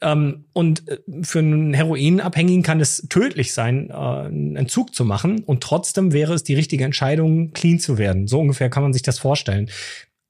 [0.00, 5.40] Ähm, und äh, für einen Heroinabhängigen kann es tödlich sein, äh, einen Entzug zu machen.
[5.44, 8.26] Und trotzdem wäre es die richtige Entscheidung, clean zu werden.
[8.28, 9.68] So ungefähr kann man sich das vorstellen.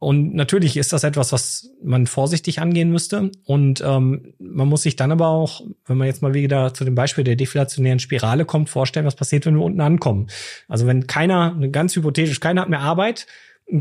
[0.02, 3.30] Und natürlich ist das etwas, was man vorsichtig angehen müsste.
[3.44, 6.96] Und ähm, man muss sich dann aber auch, wenn man jetzt mal wieder zu dem
[6.96, 10.26] Beispiel der deflationären Spirale kommt, vorstellen, was passiert, wenn wir unten ankommen.
[10.66, 13.28] Also wenn keiner, ganz hypothetisch, keiner hat mehr Arbeit,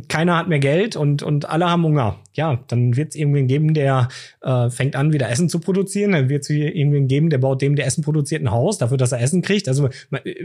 [0.07, 2.19] keiner hat mehr Geld und, und alle haben Hunger.
[2.33, 4.07] Ja, dann wird es irgendwen geben, der
[4.41, 6.13] äh, fängt an, wieder Essen zu produzieren.
[6.13, 9.11] Dann wird es irgendwen geben, der baut dem, der Essen produziert, ein Haus dafür, dass
[9.11, 9.67] er Essen kriegt.
[9.67, 9.89] Also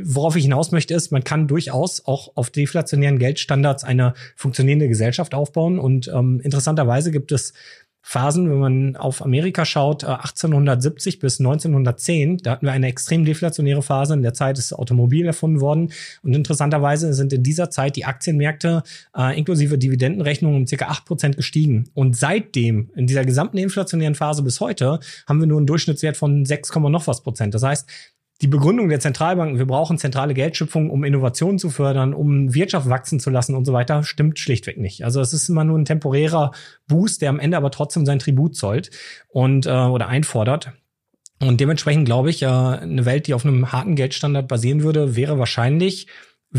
[0.03, 5.33] worauf ich hinaus möchte, ist, man kann durchaus auch auf deflationären Geldstandards eine funktionierende Gesellschaft
[5.35, 5.79] aufbauen.
[5.79, 7.53] Und ähm, interessanterweise gibt es
[8.09, 13.25] Phasen, wenn man auf Amerika schaut, 1870 äh, bis 1910, da hatten wir eine extrem
[13.25, 14.15] deflationäre Phase.
[14.15, 15.91] In der Zeit ist das Automobil erfunden worden.
[16.23, 18.85] Und interessanterweise sind in dieser Zeit die Aktienmärkte
[19.19, 21.91] äh, inklusive Dividendenrechnung um circa acht Prozent gestiegen.
[21.95, 26.45] Und seitdem, in dieser gesamten inflationären Phase bis heute, haben wir nur einen Durchschnittswert von
[26.45, 27.55] 6, noch was Prozent.
[27.55, 27.89] Das heißt,
[28.43, 33.19] die Begründung der Zentralbanken, wir brauchen zentrale Geldschöpfung, um Innovationen zu fördern, um Wirtschaft wachsen
[33.19, 35.05] zu lassen und so weiter, stimmt schlichtweg nicht.
[35.05, 36.53] Also es ist immer nur ein temporärer
[36.87, 38.91] Boost, der am Ende aber trotzdem sein Tribut zollt
[39.29, 40.73] und äh, oder einfordert.
[41.41, 45.39] Und dementsprechend glaube ich, äh, eine Welt, die auf einem harten Geldstandard basieren würde, wäre
[45.39, 46.07] wahrscheinlich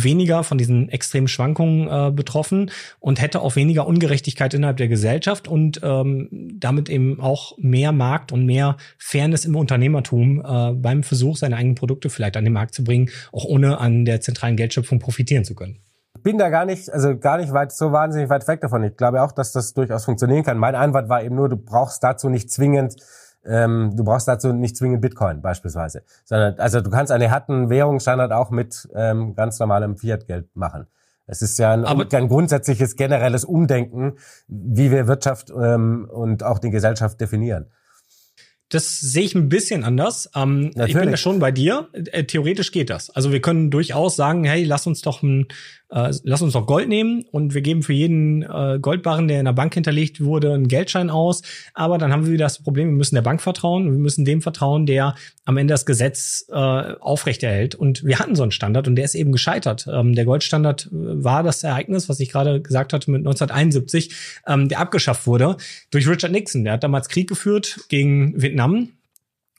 [0.03, 5.47] weniger von diesen extremen Schwankungen äh, betroffen und hätte auch weniger Ungerechtigkeit innerhalb der Gesellschaft
[5.47, 6.29] und ähm,
[6.59, 11.75] damit eben auch mehr Markt und mehr Fairness im Unternehmertum äh, beim Versuch, seine eigenen
[11.75, 15.55] Produkte vielleicht an den Markt zu bringen, auch ohne an der zentralen Geldschöpfung profitieren zu
[15.55, 15.79] können
[16.23, 18.83] bin da gar nicht, also gar nicht weit, so wahnsinnig weit weg davon.
[18.83, 20.57] Ich glaube auch, dass das durchaus funktionieren kann.
[20.57, 22.97] Mein Einwand war eben nur, du brauchst dazu nicht zwingend
[23.47, 28.31] ähm, du brauchst dazu nicht zwingend Bitcoin beispielsweise, sondern also du kannst einen harten Währungsstandard
[28.31, 30.87] auch mit ähm, ganz normalem Fiat-Geld machen.
[31.27, 34.13] Es ist ja ein, ein, grundsätzliches generelles Umdenken,
[34.47, 37.67] wie wir Wirtschaft ähm, und auch die Gesellschaft definieren.
[38.69, 40.29] Das sehe ich ein bisschen anders.
[40.35, 41.87] Ähm, ich bin da schon bei dir.
[41.93, 43.09] Äh, theoretisch geht das.
[43.09, 45.47] Also wir können durchaus sagen, hey, lass uns doch ein
[45.89, 49.45] äh, lass uns doch Gold nehmen und wir geben für jeden äh, Goldbarren, der in
[49.45, 51.41] der Bank hinterlegt wurde, einen Geldschein aus.
[51.73, 54.41] Aber dann haben wir wieder das Problem, wir müssen der Bank vertrauen wir müssen dem
[54.41, 57.75] vertrauen, der am Ende das Gesetz äh, aufrechterhält.
[57.75, 59.87] Und wir hatten so einen Standard und der ist eben gescheitert.
[59.91, 64.13] Ähm, der Goldstandard äh, war das Ereignis, was ich gerade gesagt hatte mit 1971,
[64.45, 65.57] ähm, der abgeschafft wurde
[65.89, 66.63] durch Richard Nixon.
[66.65, 68.89] Der hat damals Krieg geführt gegen Vietnam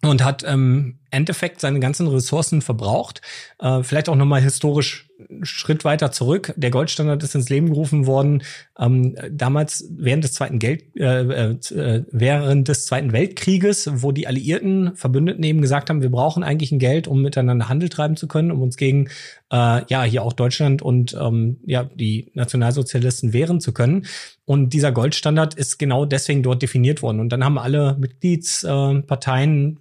[0.03, 3.23] und hat im Endeffekt seine ganzen Ressourcen verbraucht.
[3.59, 5.08] Äh, vielleicht auch nochmal historisch
[5.43, 6.55] Schritt weiter zurück.
[6.57, 8.43] Der Goldstandard ist ins Leben gerufen worden
[8.79, 14.95] ähm, damals während des zweiten Geld äh, äh, während des zweiten Weltkrieges, wo die Alliierten
[14.95, 18.53] Verbündeten eben gesagt haben, wir brauchen eigentlich ein Geld, um miteinander Handel treiben zu können,
[18.53, 19.09] um uns gegen
[19.51, 24.07] äh, ja hier auch Deutschland und ähm, ja die Nationalsozialisten wehren zu können.
[24.45, 27.21] Und dieser Goldstandard ist genau deswegen dort definiert worden.
[27.21, 29.79] Und dann haben alle Mitgliedsparteien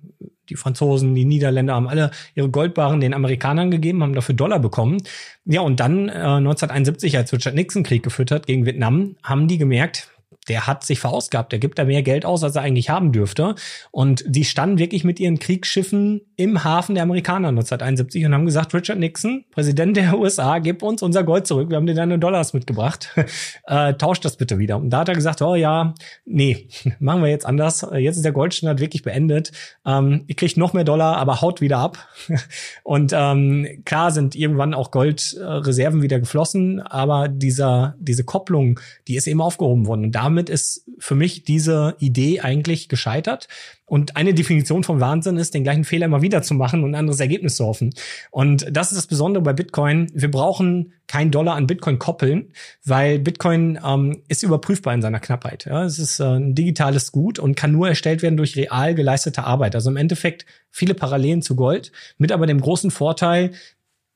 [0.49, 4.97] die Franzosen, die Niederländer haben alle ihre Goldbarren den Amerikanern gegeben, haben dafür Dollar bekommen.
[5.45, 9.57] Ja, und dann äh, 1971, als Richard Nixon Krieg geführt hat gegen Vietnam, haben die
[9.57, 10.09] gemerkt,
[10.47, 13.55] der hat sich verausgabt, der gibt da mehr Geld aus, als er eigentlich haben dürfte.
[13.91, 18.73] Und die standen wirklich mit ihren Kriegsschiffen im Hafen der Amerikaner 1971 und haben gesagt,
[18.73, 22.53] Richard Nixon, Präsident der USA, gib uns unser Gold zurück, wir haben dir deine Dollars
[22.53, 23.09] mitgebracht,
[23.65, 24.77] äh, tauscht das bitte wieder.
[24.77, 25.93] Und da hat er gesagt, oh ja,
[26.25, 26.67] nee,
[26.99, 29.51] machen wir jetzt anders, jetzt ist der Goldstandard wirklich beendet,
[29.85, 31.97] ähm, ihr kriegt noch mehr Dollar, aber haut wieder ab.
[32.83, 39.27] und ähm, klar sind irgendwann auch Goldreserven wieder geflossen, aber dieser, diese Kopplung, die ist
[39.27, 40.05] eben aufgehoben worden.
[40.05, 43.47] Und damit ist für mich diese Idee eigentlich gescheitert.
[43.85, 46.99] Und eine Definition von Wahnsinn ist, den gleichen Fehler immer wieder zu machen und ein
[46.99, 47.93] anderes Ergebnis zu hoffen.
[48.29, 50.11] Und das ist das Besondere bei Bitcoin.
[50.13, 52.51] Wir brauchen kein Dollar an Bitcoin koppeln,
[52.85, 55.65] weil Bitcoin ähm, ist überprüfbar in seiner Knappheit.
[55.65, 59.43] Ja, es ist äh, ein digitales Gut und kann nur erstellt werden durch real geleistete
[59.45, 59.73] Arbeit.
[59.73, 63.53] Also im Endeffekt viele Parallelen zu Gold, mit aber dem großen Vorteil,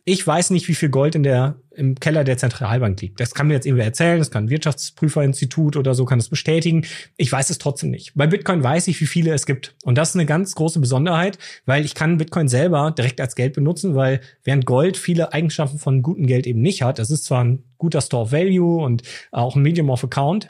[0.03, 3.19] ich weiß nicht, wie viel Gold in der, im Keller der Zentralbank liegt.
[3.19, 6.85] Das kann mir jetzt irgendwer erzählen, das kann ein Wirtschaftsprüferinstitut oder so kann das bestätigen.
[7.17, 8.13] Ich weiß es trotzdem nicht.
[8.15, 9.75] Bei Bitcoin weiß ich, wie viele es gibt.
[9.83, 13.53] Und das ist eine ganz große Besonderheit, weil ich kann Bitcoin selber direkt als Geld
[13.53, 17.43] benutzen, weil während Gold viele Eigenschaften von gutem Geld eben nicht hat, das ist zwar
[17.43, 20.49] ein guter Store of Value und auch ein Medium of Account,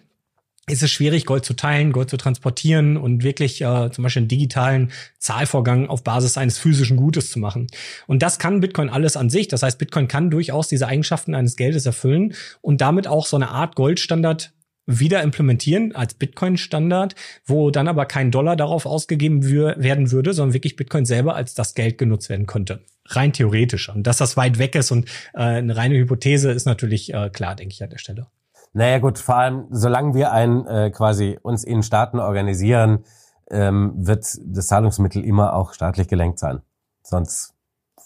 [0.68, 4.28] ist es schwierig, Gold zu teilen, Gold zu transportieren und wirklich äh, zum Beispiel einen
[4.28, 7.68] digitalen Zahlvorgang auf Basis eines physischen Gutes zu machen.
[8.08, 9.48] Und das kann Bitcoin alles an sich.
[9.48, 13.50] Das heißt, Bitcoin kann durchaus diese Eigenschaften eines Geldes erfüllen und damit auch so eine
[13.50, 14.54] Art Goldstandard
[14.86, 20.76] wieder implementieren als Bitcoin-Standard, wo dann aber kein Dollar darauf ausgegeben werden würde, sondern wirklich
[20.76, 22.84] Bitcoin selber als das Geld genutzt werden könnte.
[23.06, 23.90] Rein theoretisch.
[23.90, 27.56] Und dass das weit weg ist und äh, eine reine Hypothese ist natürlich äh, klar,
[27.56, 28.28] denke ich an der Stelle.
[28.74, 33.04] Naja gut, vor allem solange wir ein äh, quasi uns in Staaten organisieren,
[33.50, 36.62] ähm, wird das Zahlungsmittel immer auch staatlich gelenkt sein.
[37.04, 37.54] Sonst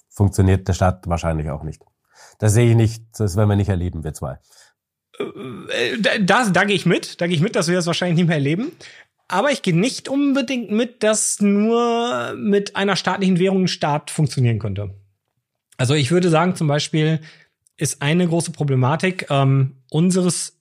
[0.10, 1.84] funktioniert der Staat wahrscheinlich auch nicht.
[2.40, 4.40] Das sehe ich nicht, das werden wir nicht erleben, wir zwei.
[5.20, 8.28] Äh, da, da gehe ich mit, da gehe ich mit, dass wir das wahrscheinlich nicht
[8.28, 8.72] mehr erleben.
[9.28, 14.60] Aber ich gehe nicht unbedingt mit, dass nur mit einer staatlichen Währung ein Staat funktionieren
[14.60, 14.94] könnte.
[15.78, 17.22] Also ich würde sagen, zum Beispiel
[17.78, 20.55] ist eine große Problematik ähm, unseres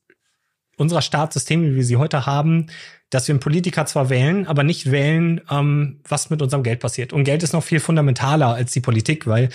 [0.77, 2.67] unserer Staatssysteme, wie wir sie heute haben,
[3.11, 7.13] dass wir einen Politiker zwar wählen, aber nicht wählen, ähm, was mit unserem Geld passiert.
[7.13, 9.51] Und Geld ist noch viel fundamentaler als die Politik, weil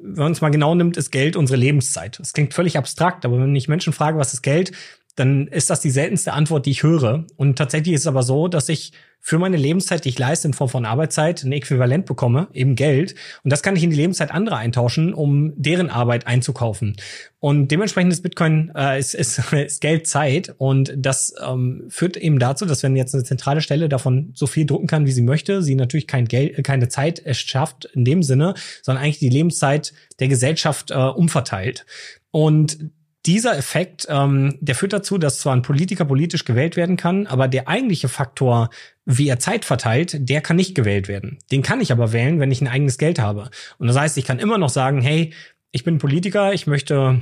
[0.00, 2.18] wenn man es mal genau nimmt, ist Geld unsere Lebenszeit.
[2.18, 4.72] Das klingt völlig abstrakt, aber wenn ich Menschen frage, was ist Geld,
[5.16, 7.24] dann ist das die seltenste Antwort, die ich höre.
[7.36, 10.54] Und tatsächlich ist es aber so, dass ich für meine Lebenszeit, die ich leiste in
[10.54, 13.16] Form von Arbeitszeit, ein Äquivalent bekomme, eben Geld.
[13.42, 16.96] Und das kann ich in die Lebenszeit anderer eintauschen, um deren Arbeit einzukaufen.
[17.40, 20.54] Und dementsprechend ist Bitcoin, äh, ist, ist, ist Geld Zeit.
[20.58, 24.66] Und das ähm, führt eben dazu, dass wenn jetzt eine zentrale Stelle davon so viel
[24.66, 28.54] drucken kann, wie sie möchte, sie natürlich kein Geld, keine Zeit erschafft in dem Sinne,
[28.82, 31.86] sondern eigentlich die Lebenszeit der Gesellschaft äh, umverteilt.
[32.30, 32.78] Und
[33.26, 37.48] dieser Effekt, ähm, der führt dazu, dass zwar ein Politiker politisch gewählt werden kann, aber
[37.48, 38.70] der eigentliche Faktor,
[39.04, 41.38] wie er Zeit verteilt, der kann nicht gewählt werden.
[41.50, 43.50] Den kann ich aber wählen, wenn ich ein eigenes Geld habe.
[43.78, 45.32] Und das heißt, ich kann immer noch sagen, hey,
[45.72, 47.20] ich bin Politiker, ich möchte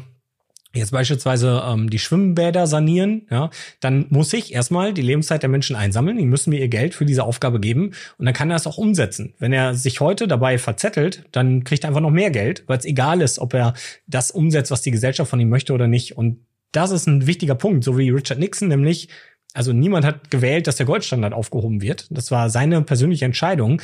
[0.75, 3.51] jetzt beispielsweise ähm, die Schwimmbäder sanieren, ja,
[3.81, 6.19] dann muss ich erstmal die Lebenszeit der Menschen einsammeln.
[6.19, 8.79] Die müssen mir ihr Geld für diese Aufgabe geben und dann kann er es auch
[8.79, 9.35] umsetzen.
[9.39, 12.85] Wenn er sich heute dabei verzettelt, dann kriegt er einfach noch mehr Geld, weil es
[12.85, 13.75] egal ist, ob er
[14.07, 16.17] das umsetzt, was die Gesellschaft von ihm möchte oder nicht.
[16.17, 19.09] Und das ist ein wichtiger Punkt, so wie Richard Nixon nämlich
[19.55, 22.09] also niemand hat gewählt, dass der Goldstandard aufgehoben wird.
[22.11, 23.81] Das war seine persönliche Entscheidung.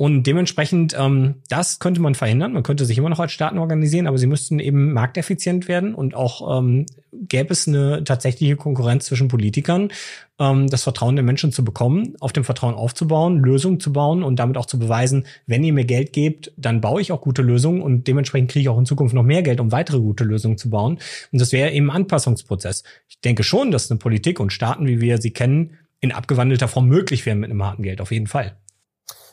[0.00, 2.54] Und dementsprechend, ähm, das könnte man verhindern.
[2.54, 6.14] Man könnte sich immer noch als Staaten organisieren, aber sie müssten eben markteffizient werden und
[6.14, 9.90] auch ähm, gäbe es eine tatsächliche Konkurrenz zwischen Politikern,
[10.38, 14.36] ähm, das Vertrauen der Menschen zu bekommen, auf dem Vertrauen aufzubauen, Lösungen zu bauen und
[14.36, 17.82] damit auch zu beweisen, wenn ihr mir Geld gebt, dann baue ich auch gute Lösungen
[17.82, 20.70] und dementsprechend kriege ich auch in Zukunft noch mehr Geld, um weitere gute Lösungen zu
[20.70, 20.98] bauen.
[21.30, 22.84] Und das wäre eben ein Anpassungsprozess.
[23.06, 26.88] Ich denke schon, dass eine Politik und Staaten, wie wir sie kennen, in abgewandelter Form
[26.88, 28.56] möglich wären mit einem harten Geld, auf jeden Fall.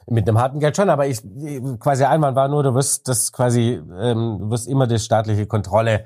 [0.10, 1.22] Mit einem harten Geld schon, aber ich
[1.80, 6.06] quasi Einwand war nur, du wirst das quasi, ähm, du wirst immer die staatliche Kontrolle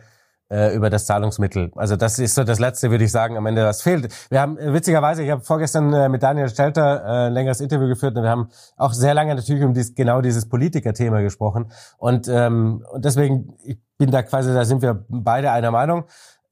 [0.51, 1.71] äh, über das Zahlungsmittel.
[1.75, 4.13] Also das ist so das Letzte, würde ich sagen, am Ende, was fehlt.
[4.29, 7.87] Wir haben äh, witzigerweise, ich habe vorgestern äh, mit Daniel Stelter äh, ein längeres Interview
[7.87, 11.71] geführt und wir haben auch sehr lange natürlich um dies, genau dieses Politiker-Thema gesprochen.
[11.97, 16.03] Und, ähm, und deswegen, ich bin da quasi, da sind wir beide einer Meinung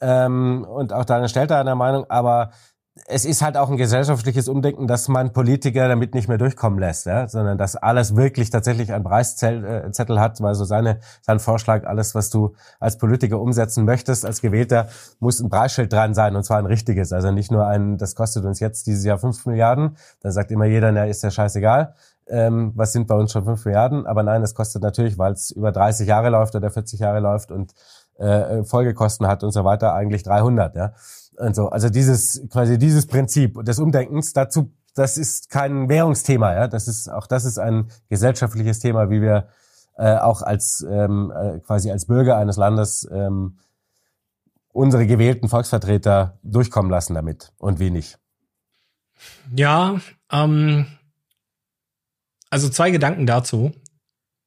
[0.02, 2.52] ähm, und auch Daniel Stelter einer Meinung, aber
[3.08, 7.06] es ist halt auch ein gesellschaftliches Umdenken, dass man Politiker damit nicht mehr durchkommen lässt,
[7.06, 7.28] ja?
[7.28, 12.16] sondern dass alles wirklich tatsächlich ein Preiszettel äh, hat, weil so seine, sein Vorschlag, alles,
[12.16, 14.90] was du als Politiker umsetzen möchtest, als Gewählter,
[15.20, 17.14] muss ein Preisschild dran sein und zwar ein richtiges.
[17.14, 20.66] Also nicht nur ein, das kostet uns jetzt dieses Jahr fünf Milliarden, dann sagt immer
[20.66, 21.96] jeder, na, ist ja scheißegal,
[22.28, 25.52] ähm, was sind bei uns schon fünf Milliarden, aber nein, es kostet natürlich, weil es
[25.52, 27.74] über 30 Jahre läuft oder 40 Jahre läuft und
[28.18, 30.94] äh, Folgekosten hat und so weiter, eigentlich 300, ja
[31.40, 31.70] und so.
[31.70, 36.68] Also dieses quasi dieses Prinzip des Umdenkens dazu, das ist kein Währungsthema, ja.
[36.68, 39.48] Das ist auch das ist ein gesellschaftliches Thema, wie wir
[39.98, 43.58] äh, auch als ähm, äh, quasi als Bürger eines Landes ähm,
[44.72, 48.18] unsere gewählten Volksvertreter durchkommen lassen damit und wenig.
[49.54, 50.00] Ja,
[50.32, 50.86] ähm,
[52.50, 53.72] also zwei Gedanken dazu.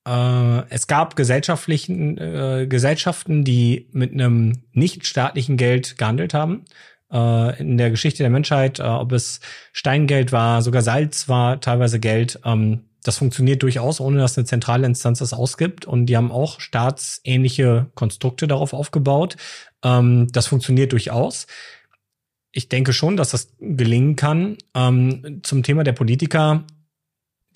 [0.06, 6.64] Äh, es gab gesellschaftlichen äh, Gesellschaften, die mit einem nicht staatlichen Geld gehandelt haben.
[7.12, 9.40] Äh, in der Geschichte der Menschheit, äh, ob es
[9.72, 12.40] Steingeld war, sogar Salz war teilweise Geld.
[12.44, 15.84] Ähm, das funktioniert durchaus, ohne dass eine zentrale Instanz das ausgibt.
[15.84, 19.36] Und die haben auch staatsähnliche Konstrukte darauf aufgebaut.
[19.84, 21.46] Ähm, das funktioniert durchaus.
[22.52, 24.56] Ich denke schon, dass das gelingen kann.
[24.74, 26.64] Ähm, zum Thema der Politiker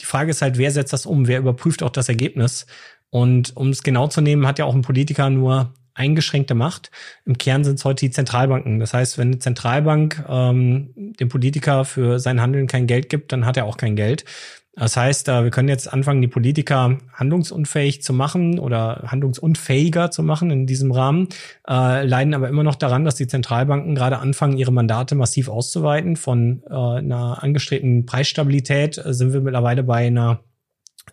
[0.01, 1.27] die Frage ist halt, wer setzt das um?
[1.27, 2.67] Wer überprüft auch das Ergebnis?
[3.11, 6.91] Und um es genau zu nehmen, hat ja auch ein Politiker nur eingeschränkte Macht.
[7.25, 8.79] Im Kern sind es heute die Zentralbanken.
[8.79, 13.47] Das heißt, wenn eine Zentralbank ähm, dem Politiker für sein Handeln kein Geld gibt, dann
[13.47, 14.25] hat er auch kein Geld.
[14.79, 20.51] Das heißt, wir können jetzt anfangen, die Politiker handlungsunfähig zu machen oder handlungsunfähiger zu machen
[20.51, 21.29] in diesem Rahmen,
[21.67, 26.17] äh, leiden aber immer noch daran, dass die Zentralbanken gerade anfangen, ihre Mandate massiv auszuweiten.
[26.17, 30.41] Von äh, einer angestrebten Preisstabilität äh, sind wir mittlerweile bei einer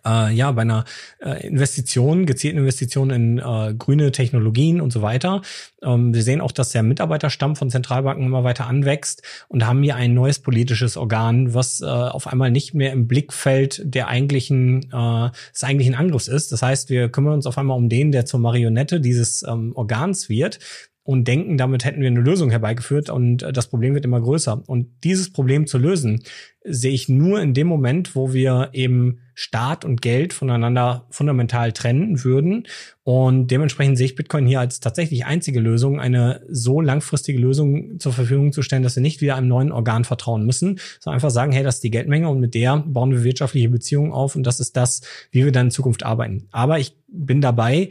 [0.06, 0.84] äh, ja, bei einer
[1.20, 5.42] äh, Investition, gezielten Investition in äh, grüne Technologien und so weiter.
[5.82, 9.96] Ähm, wir sehen auch, dass der Mitarbeiterstamm von Zentralbanken immer weiter anwächst und haben hier
[9.96, 15.30] ein neues politisches Organ, was äh, auf einmal nicht mehr im Blickfeld der eigentlichen, äh,
[15.52, 16.52] des eigentlichen Angriffs ist.
[16.52, 20.28] Das heißt, wir kümmern uns auf einmal um den, der zur Marionette dieses ähm, Organs
[20.28, 20.58] wird
[21.04, 24.62] und denken, damit hätten wir eine Lösung herbeigeführt und äh, das Problem wird immer größer.
[24.66, 26.22] Und dieses Problem zu lösen,
[26.64, 32.22] sehe ich nur in dem Moment, wo wir eben Staat und Geld voneinander fundamental trennen
[32.24, 32.66] würden.
[33.02, 38.12] Und dementsprechend sehe ich Bitcoin hier als tatsächlich einzige Lösung, eine so langfristige Lösung zur
[38.12, 41.52] Verfügung zu stellen, dass wir nicht wieder einem neuen Organ vertrauen müssen, sondern einfach sagen,
[41.52, 44.60] hey, das ist die Geldmenge und mit der bauen wir wirtschaftliche Beziehungen auf und das
[44.60, 45.02] ist das,
[45.32, 46.46] wie wir dann in Zukunft arbeiten.
[46.50, 47.90] Aber ich bin dabei,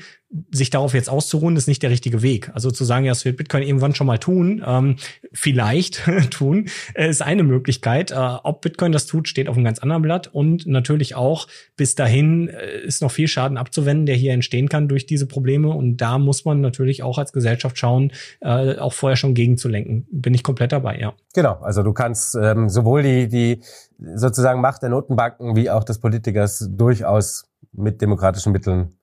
[0.51, 2.49] sich darauf jetzt auszuruhen, ist nicht der richtige Weg.
[2.53, 4.95] Also zu sagen, ja, das wird Bitcoin irgendwann schon mal tun, ähm,
[5.31, 8.11] vielleicht tun, äh, ist eine Möglichkeit.
[8.11, 10.27] Äh, ob Bitcoin das tut, steht auf einem ganz anderen Blatt.
[10.27, 11.47] Und natürlich auch,
[11.77, 15.69] bis dahin äh, ist noch viel Schaden abzuwenden, der hier entstehen kann durch diese Probleme.
[15.69, 18.11] Und da muss man natürlich auch als Gesellschaft schauen,
[18.41, 20.07] äh, auch vorher schon gegenzulenken.
[20.11, 21.13] Bin ich komplett dabei, ja.
[21.33, 23.61] Genau, also du kannst ähm, sowohl die, die
[24.15, 28.95] sozusagen Macht der Notenbanken wie auch des Politikers durchaus mit demokratischen Mitteln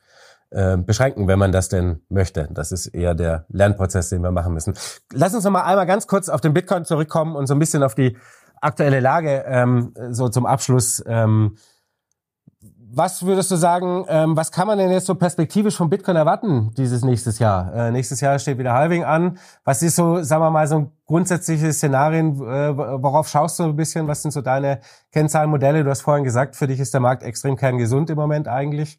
[0.51, 2.49] äh, beschränken, wenn man das denn möchte.
[2.51, 4.75] Das ist eher der Lernprozess, den wir machen müssen.
[5.13, 7.85] Lass uns noch mal einmal ganz kurz auf den Bitcoin zurückkommen und so ein bisschen
[7.85, 8.17] auf die
[8.61, 11.03] aktuelle Lage ähm, so zum Abschluss.
[11.07, 11.57] Ähm,
[12.93, 16.73] was würdest du sagen, ähm, was kann man denn jetzt so perspektivisch von Bitcoin erwarten
[16.77, 17.73] dieses nächstes Jahr?
[17.73, 19.39] Äh, nächstes Jahr steht wieder Halving an.
[19.65, 23.77] Was ist so, sagen wir mal, so ein grundsätzliches Szenarien, äh, worauf schaust du ein
[23.77, 24.09] bisschen?
[24.09, 24.81] Was sind so deine
[25.13, 25.85] Kennzahlenmodelle?
[25.85, 28.99] Du hast vorhin gesagt, für dich ist der Markt extrem kerngesund im Moment eigentlich.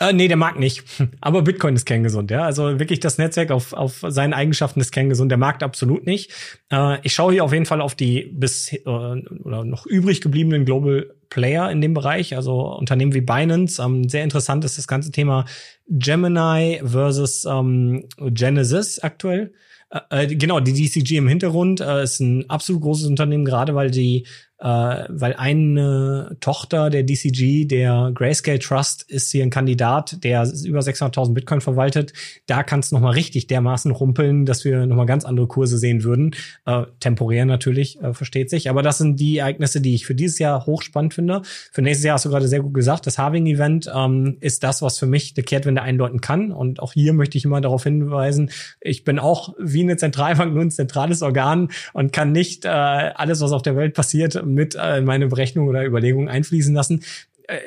[0.00, 0.84] Äh, nee, der mag nicht.
[1.20, 2.44] Aber Bitcoin ist kerngesund, ja.
[2.44, 6.32] Also wirklich das Netzwerk auf, auf seinen Eigenschaften ist kerngesund, der Markt absolut nicht.
[6.70, 10.64] Äh, ich schaue hier auf jeden Fall auf die bis äh, oder noch übrig gebliebenen
[10.64, 13.82] Global Player in dem Bereich, also Unternehmen wie Binance.
[13.82, 15.44] Ähm, sehr interessant ist das ganze Thema
[15.88, 19.52] Gemini versus ähm, Genesis aktuell.
[19.90, 23.90] Äh, äh genau, die DCG im Hintergrund äh, ist ein absolut großes Unternehmen, gerade weil
[23.90, 24.26] die
[24.60, 24.66] äh,
[25.08, 31.32] weil eine Tochter der DCG, der Grayscale Trust, ist hier ein Kandidat, der über 600.000
[31.32, 32.12] Bitcoin verwaltet.
[32.46, 36.34] Da kann es nochmal richtig dermaßen rumpeln, dass wir nochmal ganz andere Kurse sehen würden.
[36.66, 38.68] Äh, temporär natürlich, äh, versteht sich.
[38.68, 41.42] Aber das sind die Ereignisse, die ich für dieses Jahr hochspannend finde.
[41.72, 44.98] Für nächstes Jahr hast du gerade sehr gut gesagt, das Halving-Event ähm, ist das, was
[44.98, 46.50] für mich eine Kehrtwende eindeuten kann.
[46.50, 48.50] Und auch hier möchte ich immer darauf hinweisen,
[48.80, 53.40] ich bin auch wie eine Zentralbank nur ein zentrales Organ und kann nicht äh, alles,
[53.40, 57.04] was auf der Welt passiert, mit äh, meine Berechnung oder Überlegungen einfließen lassen.
[57.48, 57.58] Äh,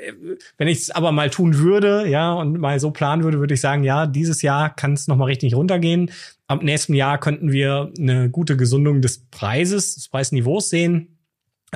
[0.58, 3.62] wenn ich es aber mal tun würde, ja, und mal so planen würde, würde ich
[3.62, 6.12] sagen, ja, dieses Jahr kann es nochmal richtig runtergehen.
[6.48, 11.18] Ab nächstem Jahr könnten wir eine gute Gesundung des Preises, des Preisniveaus sehen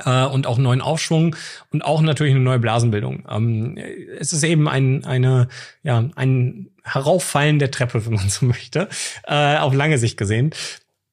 [0.04, 1.34] äh, und auch einen neuen Aufschwung
[1.72, 3.24] und auch natürlich eine neue Blasenbildung.
[3.28, 3.76] Ähm,
[4.18, 5.48] es ist eben ein, eine,
[5.82, 8.88] ja, ein Herauffallen der Treppe, wenn man so möchte,
[9.26, 10.50] äh, auf lange Sicht gesehen.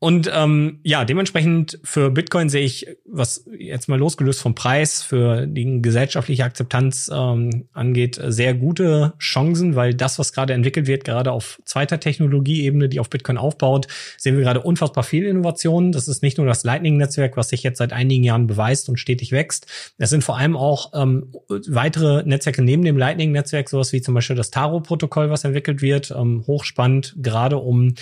[0.04, 5.48] Und ähm, ja, dementsprechend für Bitcoin sehe ich, was jetzt mal losgelöst vom Preis für
[5.48, 11.32] die gesellschaftliche Akzeptanz ähm, angeht, sehr gute Chancen, weil das, was gerade entwickelt wird, gerade
[11.32, 13.88] auf zweiter Technologieebene, die auf Bitcoin aufbaut,
[14.18, 15.94] sehen wir gerade unfassbar viel Innovationen.
[15.94, 19.32] Das ist nicht nur das Lightning-Netzwerk, was sich jetzt seit einigen Jahren beweist und stetig
[19.32, 19.68] wächst.
[20.00, 24.36] Es sind vor allem auch ähm, weitere Netzwerke neben dem Lightning-Netzwerk, sowas wie zum Beispiel
[24.36, 27.96] das Taro-Protokoll, was entwickelt wird, ähm, hochspannend, gerade um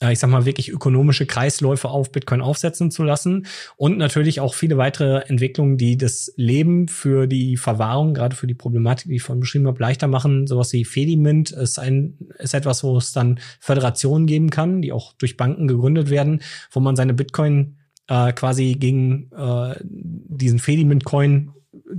[0.00, 3.46] ich sag mal, wirklich ökonomische Kreisläufe auf Bitcoin aufsetzen zu lassen
[3.76, 8.54] und natürlich auch viele weitere Entwicklungen, die das Leben für die Verwahrung, gerade für die
[8.54, 10.46] Problematik, die ich vorhin beschrieben habe, leichter machen.
[10.46, 15.14] Sowas wie Fedimint ist ein, ist etwas, wo es dann Föderationen geben kann, die auch
[15.14, 21.50] durch Banken gegründet werden, wo man seine Bitcoin äh, quasi gegen äh, diesen Fedimint-Coin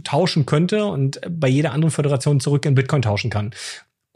[0.04, 3.52] tauschen könnte und bei jeder anderen Föderation zurück in Bitcoin tauschen kann.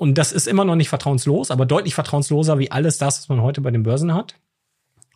[0.04, 3.42] Und das ist immer noch nicht vertrauenslos, aber deutlich vertrauensloser wie alles das, was man
[3.42, 4.36] heute bei den Börsen hat.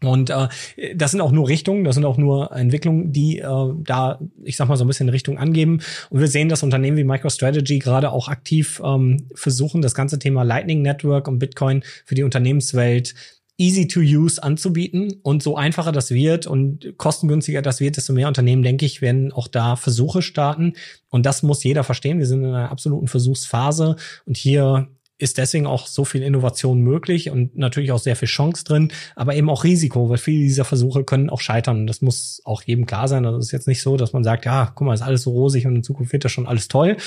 [0.01, 0.47] Und äh,
[0.95, 4.69] das sind auch nur Richtungen, das sind auch nur Entwicklungen, die äh, da, ich sag
[4.69, 5.81] mal, so ein bisschen Richtung angeben.
[6.09, 10.43] Und wir sehen, dass Unternehmen wie MicroStrategy gerade auch aktiv ähm, versuchen, das ganze Thema
[10.43, 13.13] Lightning Network und Bitcoin für die Unternehmenswelt
[13.57, 15.19] easy to use anzubieten.
[15.23, 19.31] Und so einfacher das wird und kostengünstiger das wird, desto mehr Unternehmen, denke ich, werden
[19.31, 20.73] auch da Versuche starten.
[21.09, 22.19] Und das muss jeder verstehen.
[22.19, 23.95] Wir sind in einer absoluten Versuchsphase.
[24.25, 24.87] Und hier
[25.17, 29.33] ist deswegen auch so viel Innovation möglich und natürlich auch sehr viel Chance drin, aber
[29.33, 31.87] eben auch Risiko, weil viele dieser Versuche können auch scheitern.
[31.87, 33.25] Das muss auch jedem klar sein.
[33.25, 35.31] Also es ist jetzt nicht so, dass man sagt, ja, guck mal, ist alles so
[35.31, 36.97] rosig und in Zukunft wird das schon alles toll.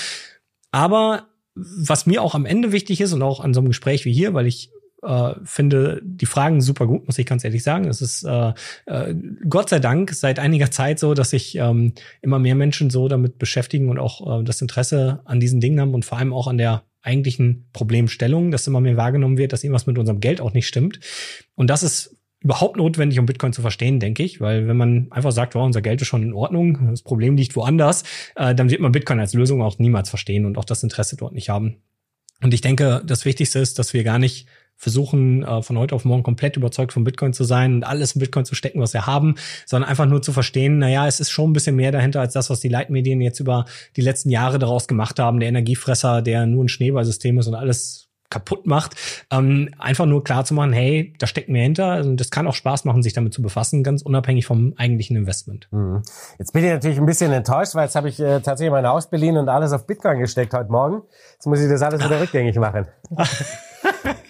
[0.71, 4.13] Aber was mir auch am Ende wichtig ist und auch an so einem Gespräch wie
[4.13, 4.71] hier, weil ich
[5.01, 7.85] äh, finde die Fragen super gut, muss ich ganz ehrlich sagen.
[7.85, 8.53] Es ist äh,
[8.85, 9.15] äh,
[9.49, 13.37] Gott sei Dank seit einiger Zeit so, dass sich ähm, immer mehr Menschen so damit
[13.37, 16.57] beschäftigen und auch äh, das Interesse an diesen Dingen haben und vor allem auch an
[16.57, 20.67] der eigentlichen Problemstellung, dass immer mehr wahrgenommen wird, dass irgendwas mit unserem Geld auch nicht
[20.67, 20.99] stimmt.
[21.55, 25.31] Und das ist überhaupt notwendig, um Bitcoin zu verstehen, denke ich, weil wenn man einfach
[25.31, 28.03] sagt, wow, unser Geld ist schon in Ordnung, das Problem liegt woanders,
[28.35, 31.33] äh, dann wird man Bitcoin als Lösung auch niemals verstehen und auch das Interesse dort
[31.33, 31.77] nicht haben.
[32.41, 34.47] Und ich denke, das Wichtigste ist, dass wir gar nicht
[34.81, 38.19] versuchen, äh, von heute auf morgen komplett überzeugt von Bitcoin zu sein und alles in
[38.19, 39.35] Bitcoin zu stecken, was wir haben,
[39.67, 42.49] sondern einfach nur zu verstehen, naja, es ist schon ein bisschen mehr dahinter als das,
[42.49, 43.65] was die Leitmedien jetzt über
[43.95, 45.39] die letzten Jahre daraus gemacht haben.
[45.39, 48.95] Der Energiefresser, der nur ein Schneeballsystem ist und alles kaputt macht,
[49.29, 52.55] ähm, einfach nur klar zu machen, hey, da steckt mehr hinter und das kann auch
[52.55, 55.67] Spaß machen, sich damit zu befassen, ganz unabhängig vom eigentlichen Investment.
[55.69, 56.01] Mhm.
[56.39, 59.09] Jetzt bin ich natürlich ein bisschen enttäuscht, weil jetzt habe ich äh, tatsächlich mein Haus
[59.09, 61.03] Berlin und alles auf Bitcoin gesteckt heute Morgen.
[61.33, 62.87] Jetzt muss ich das alles wieder rückgängig machen.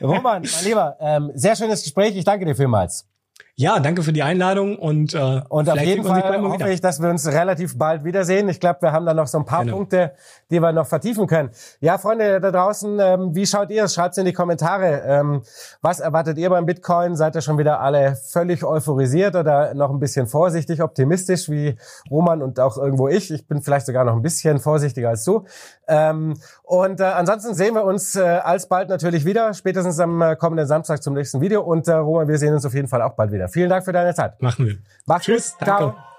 [0.02, 2.16] Roman, mein Lieber, ähm, sehr schönes Gespräch.
[2.16, 3.11] Ich danke dir vielmals.
[3.56, 7.10] Ja, danke für die Einladung und äh, und auf jeden Fall hoffe ich, dass wir
[7.10, 8.48] uns relativ bald wiedersehen.
[8.50, 9.78] Ich glaube, wir haben da noch so ein paar genau.
[9.78, 10.14] Punkte,
[10.50, 11.52] die wir noch vertiefen können.
[11.80, 13.94] Ja, Freunde da draußen, ähm, wie schaut ihr es?
[13.94, 15.04] Schreibt's in die Kommentare.
[15.06, 15.42] Ähm,
[15.82, 17.16] was erwartet ihr beim Bitcoin?
[17.16, 21.76] Seid ihr schon wieder alle völlig euphorisiert oder noch ein bisschen vorsichtig, optimistisch wie
[22.10, 23.32] Roman und auch irgendwo ich?
[23.32, 25.44] Ich bin vielleicht sogar noch ein bisschen vorsichtiger als du.
[25.88, 30.66] Ähm, und äh, ansonsten sehen wir uns äh, alsbald natürlich wieder, spätestens am äh, kommenden
[30.66, 31.62] Samstag zum nächsten Video.
[31.62, 33.41] Und äh, Roman, wir sehen uns auf jeden Fall auch bald wieder.
[33.48, 34.42] Vielen Dank für deine Zeit.
[34.42, 34.78] Machen wir.
[35.06, 35.58] Mach's Tschüss.
[35.58, 35.68] Gut.
[35.68, 35.80] Ciao.
[35.80, 36.11] Danke.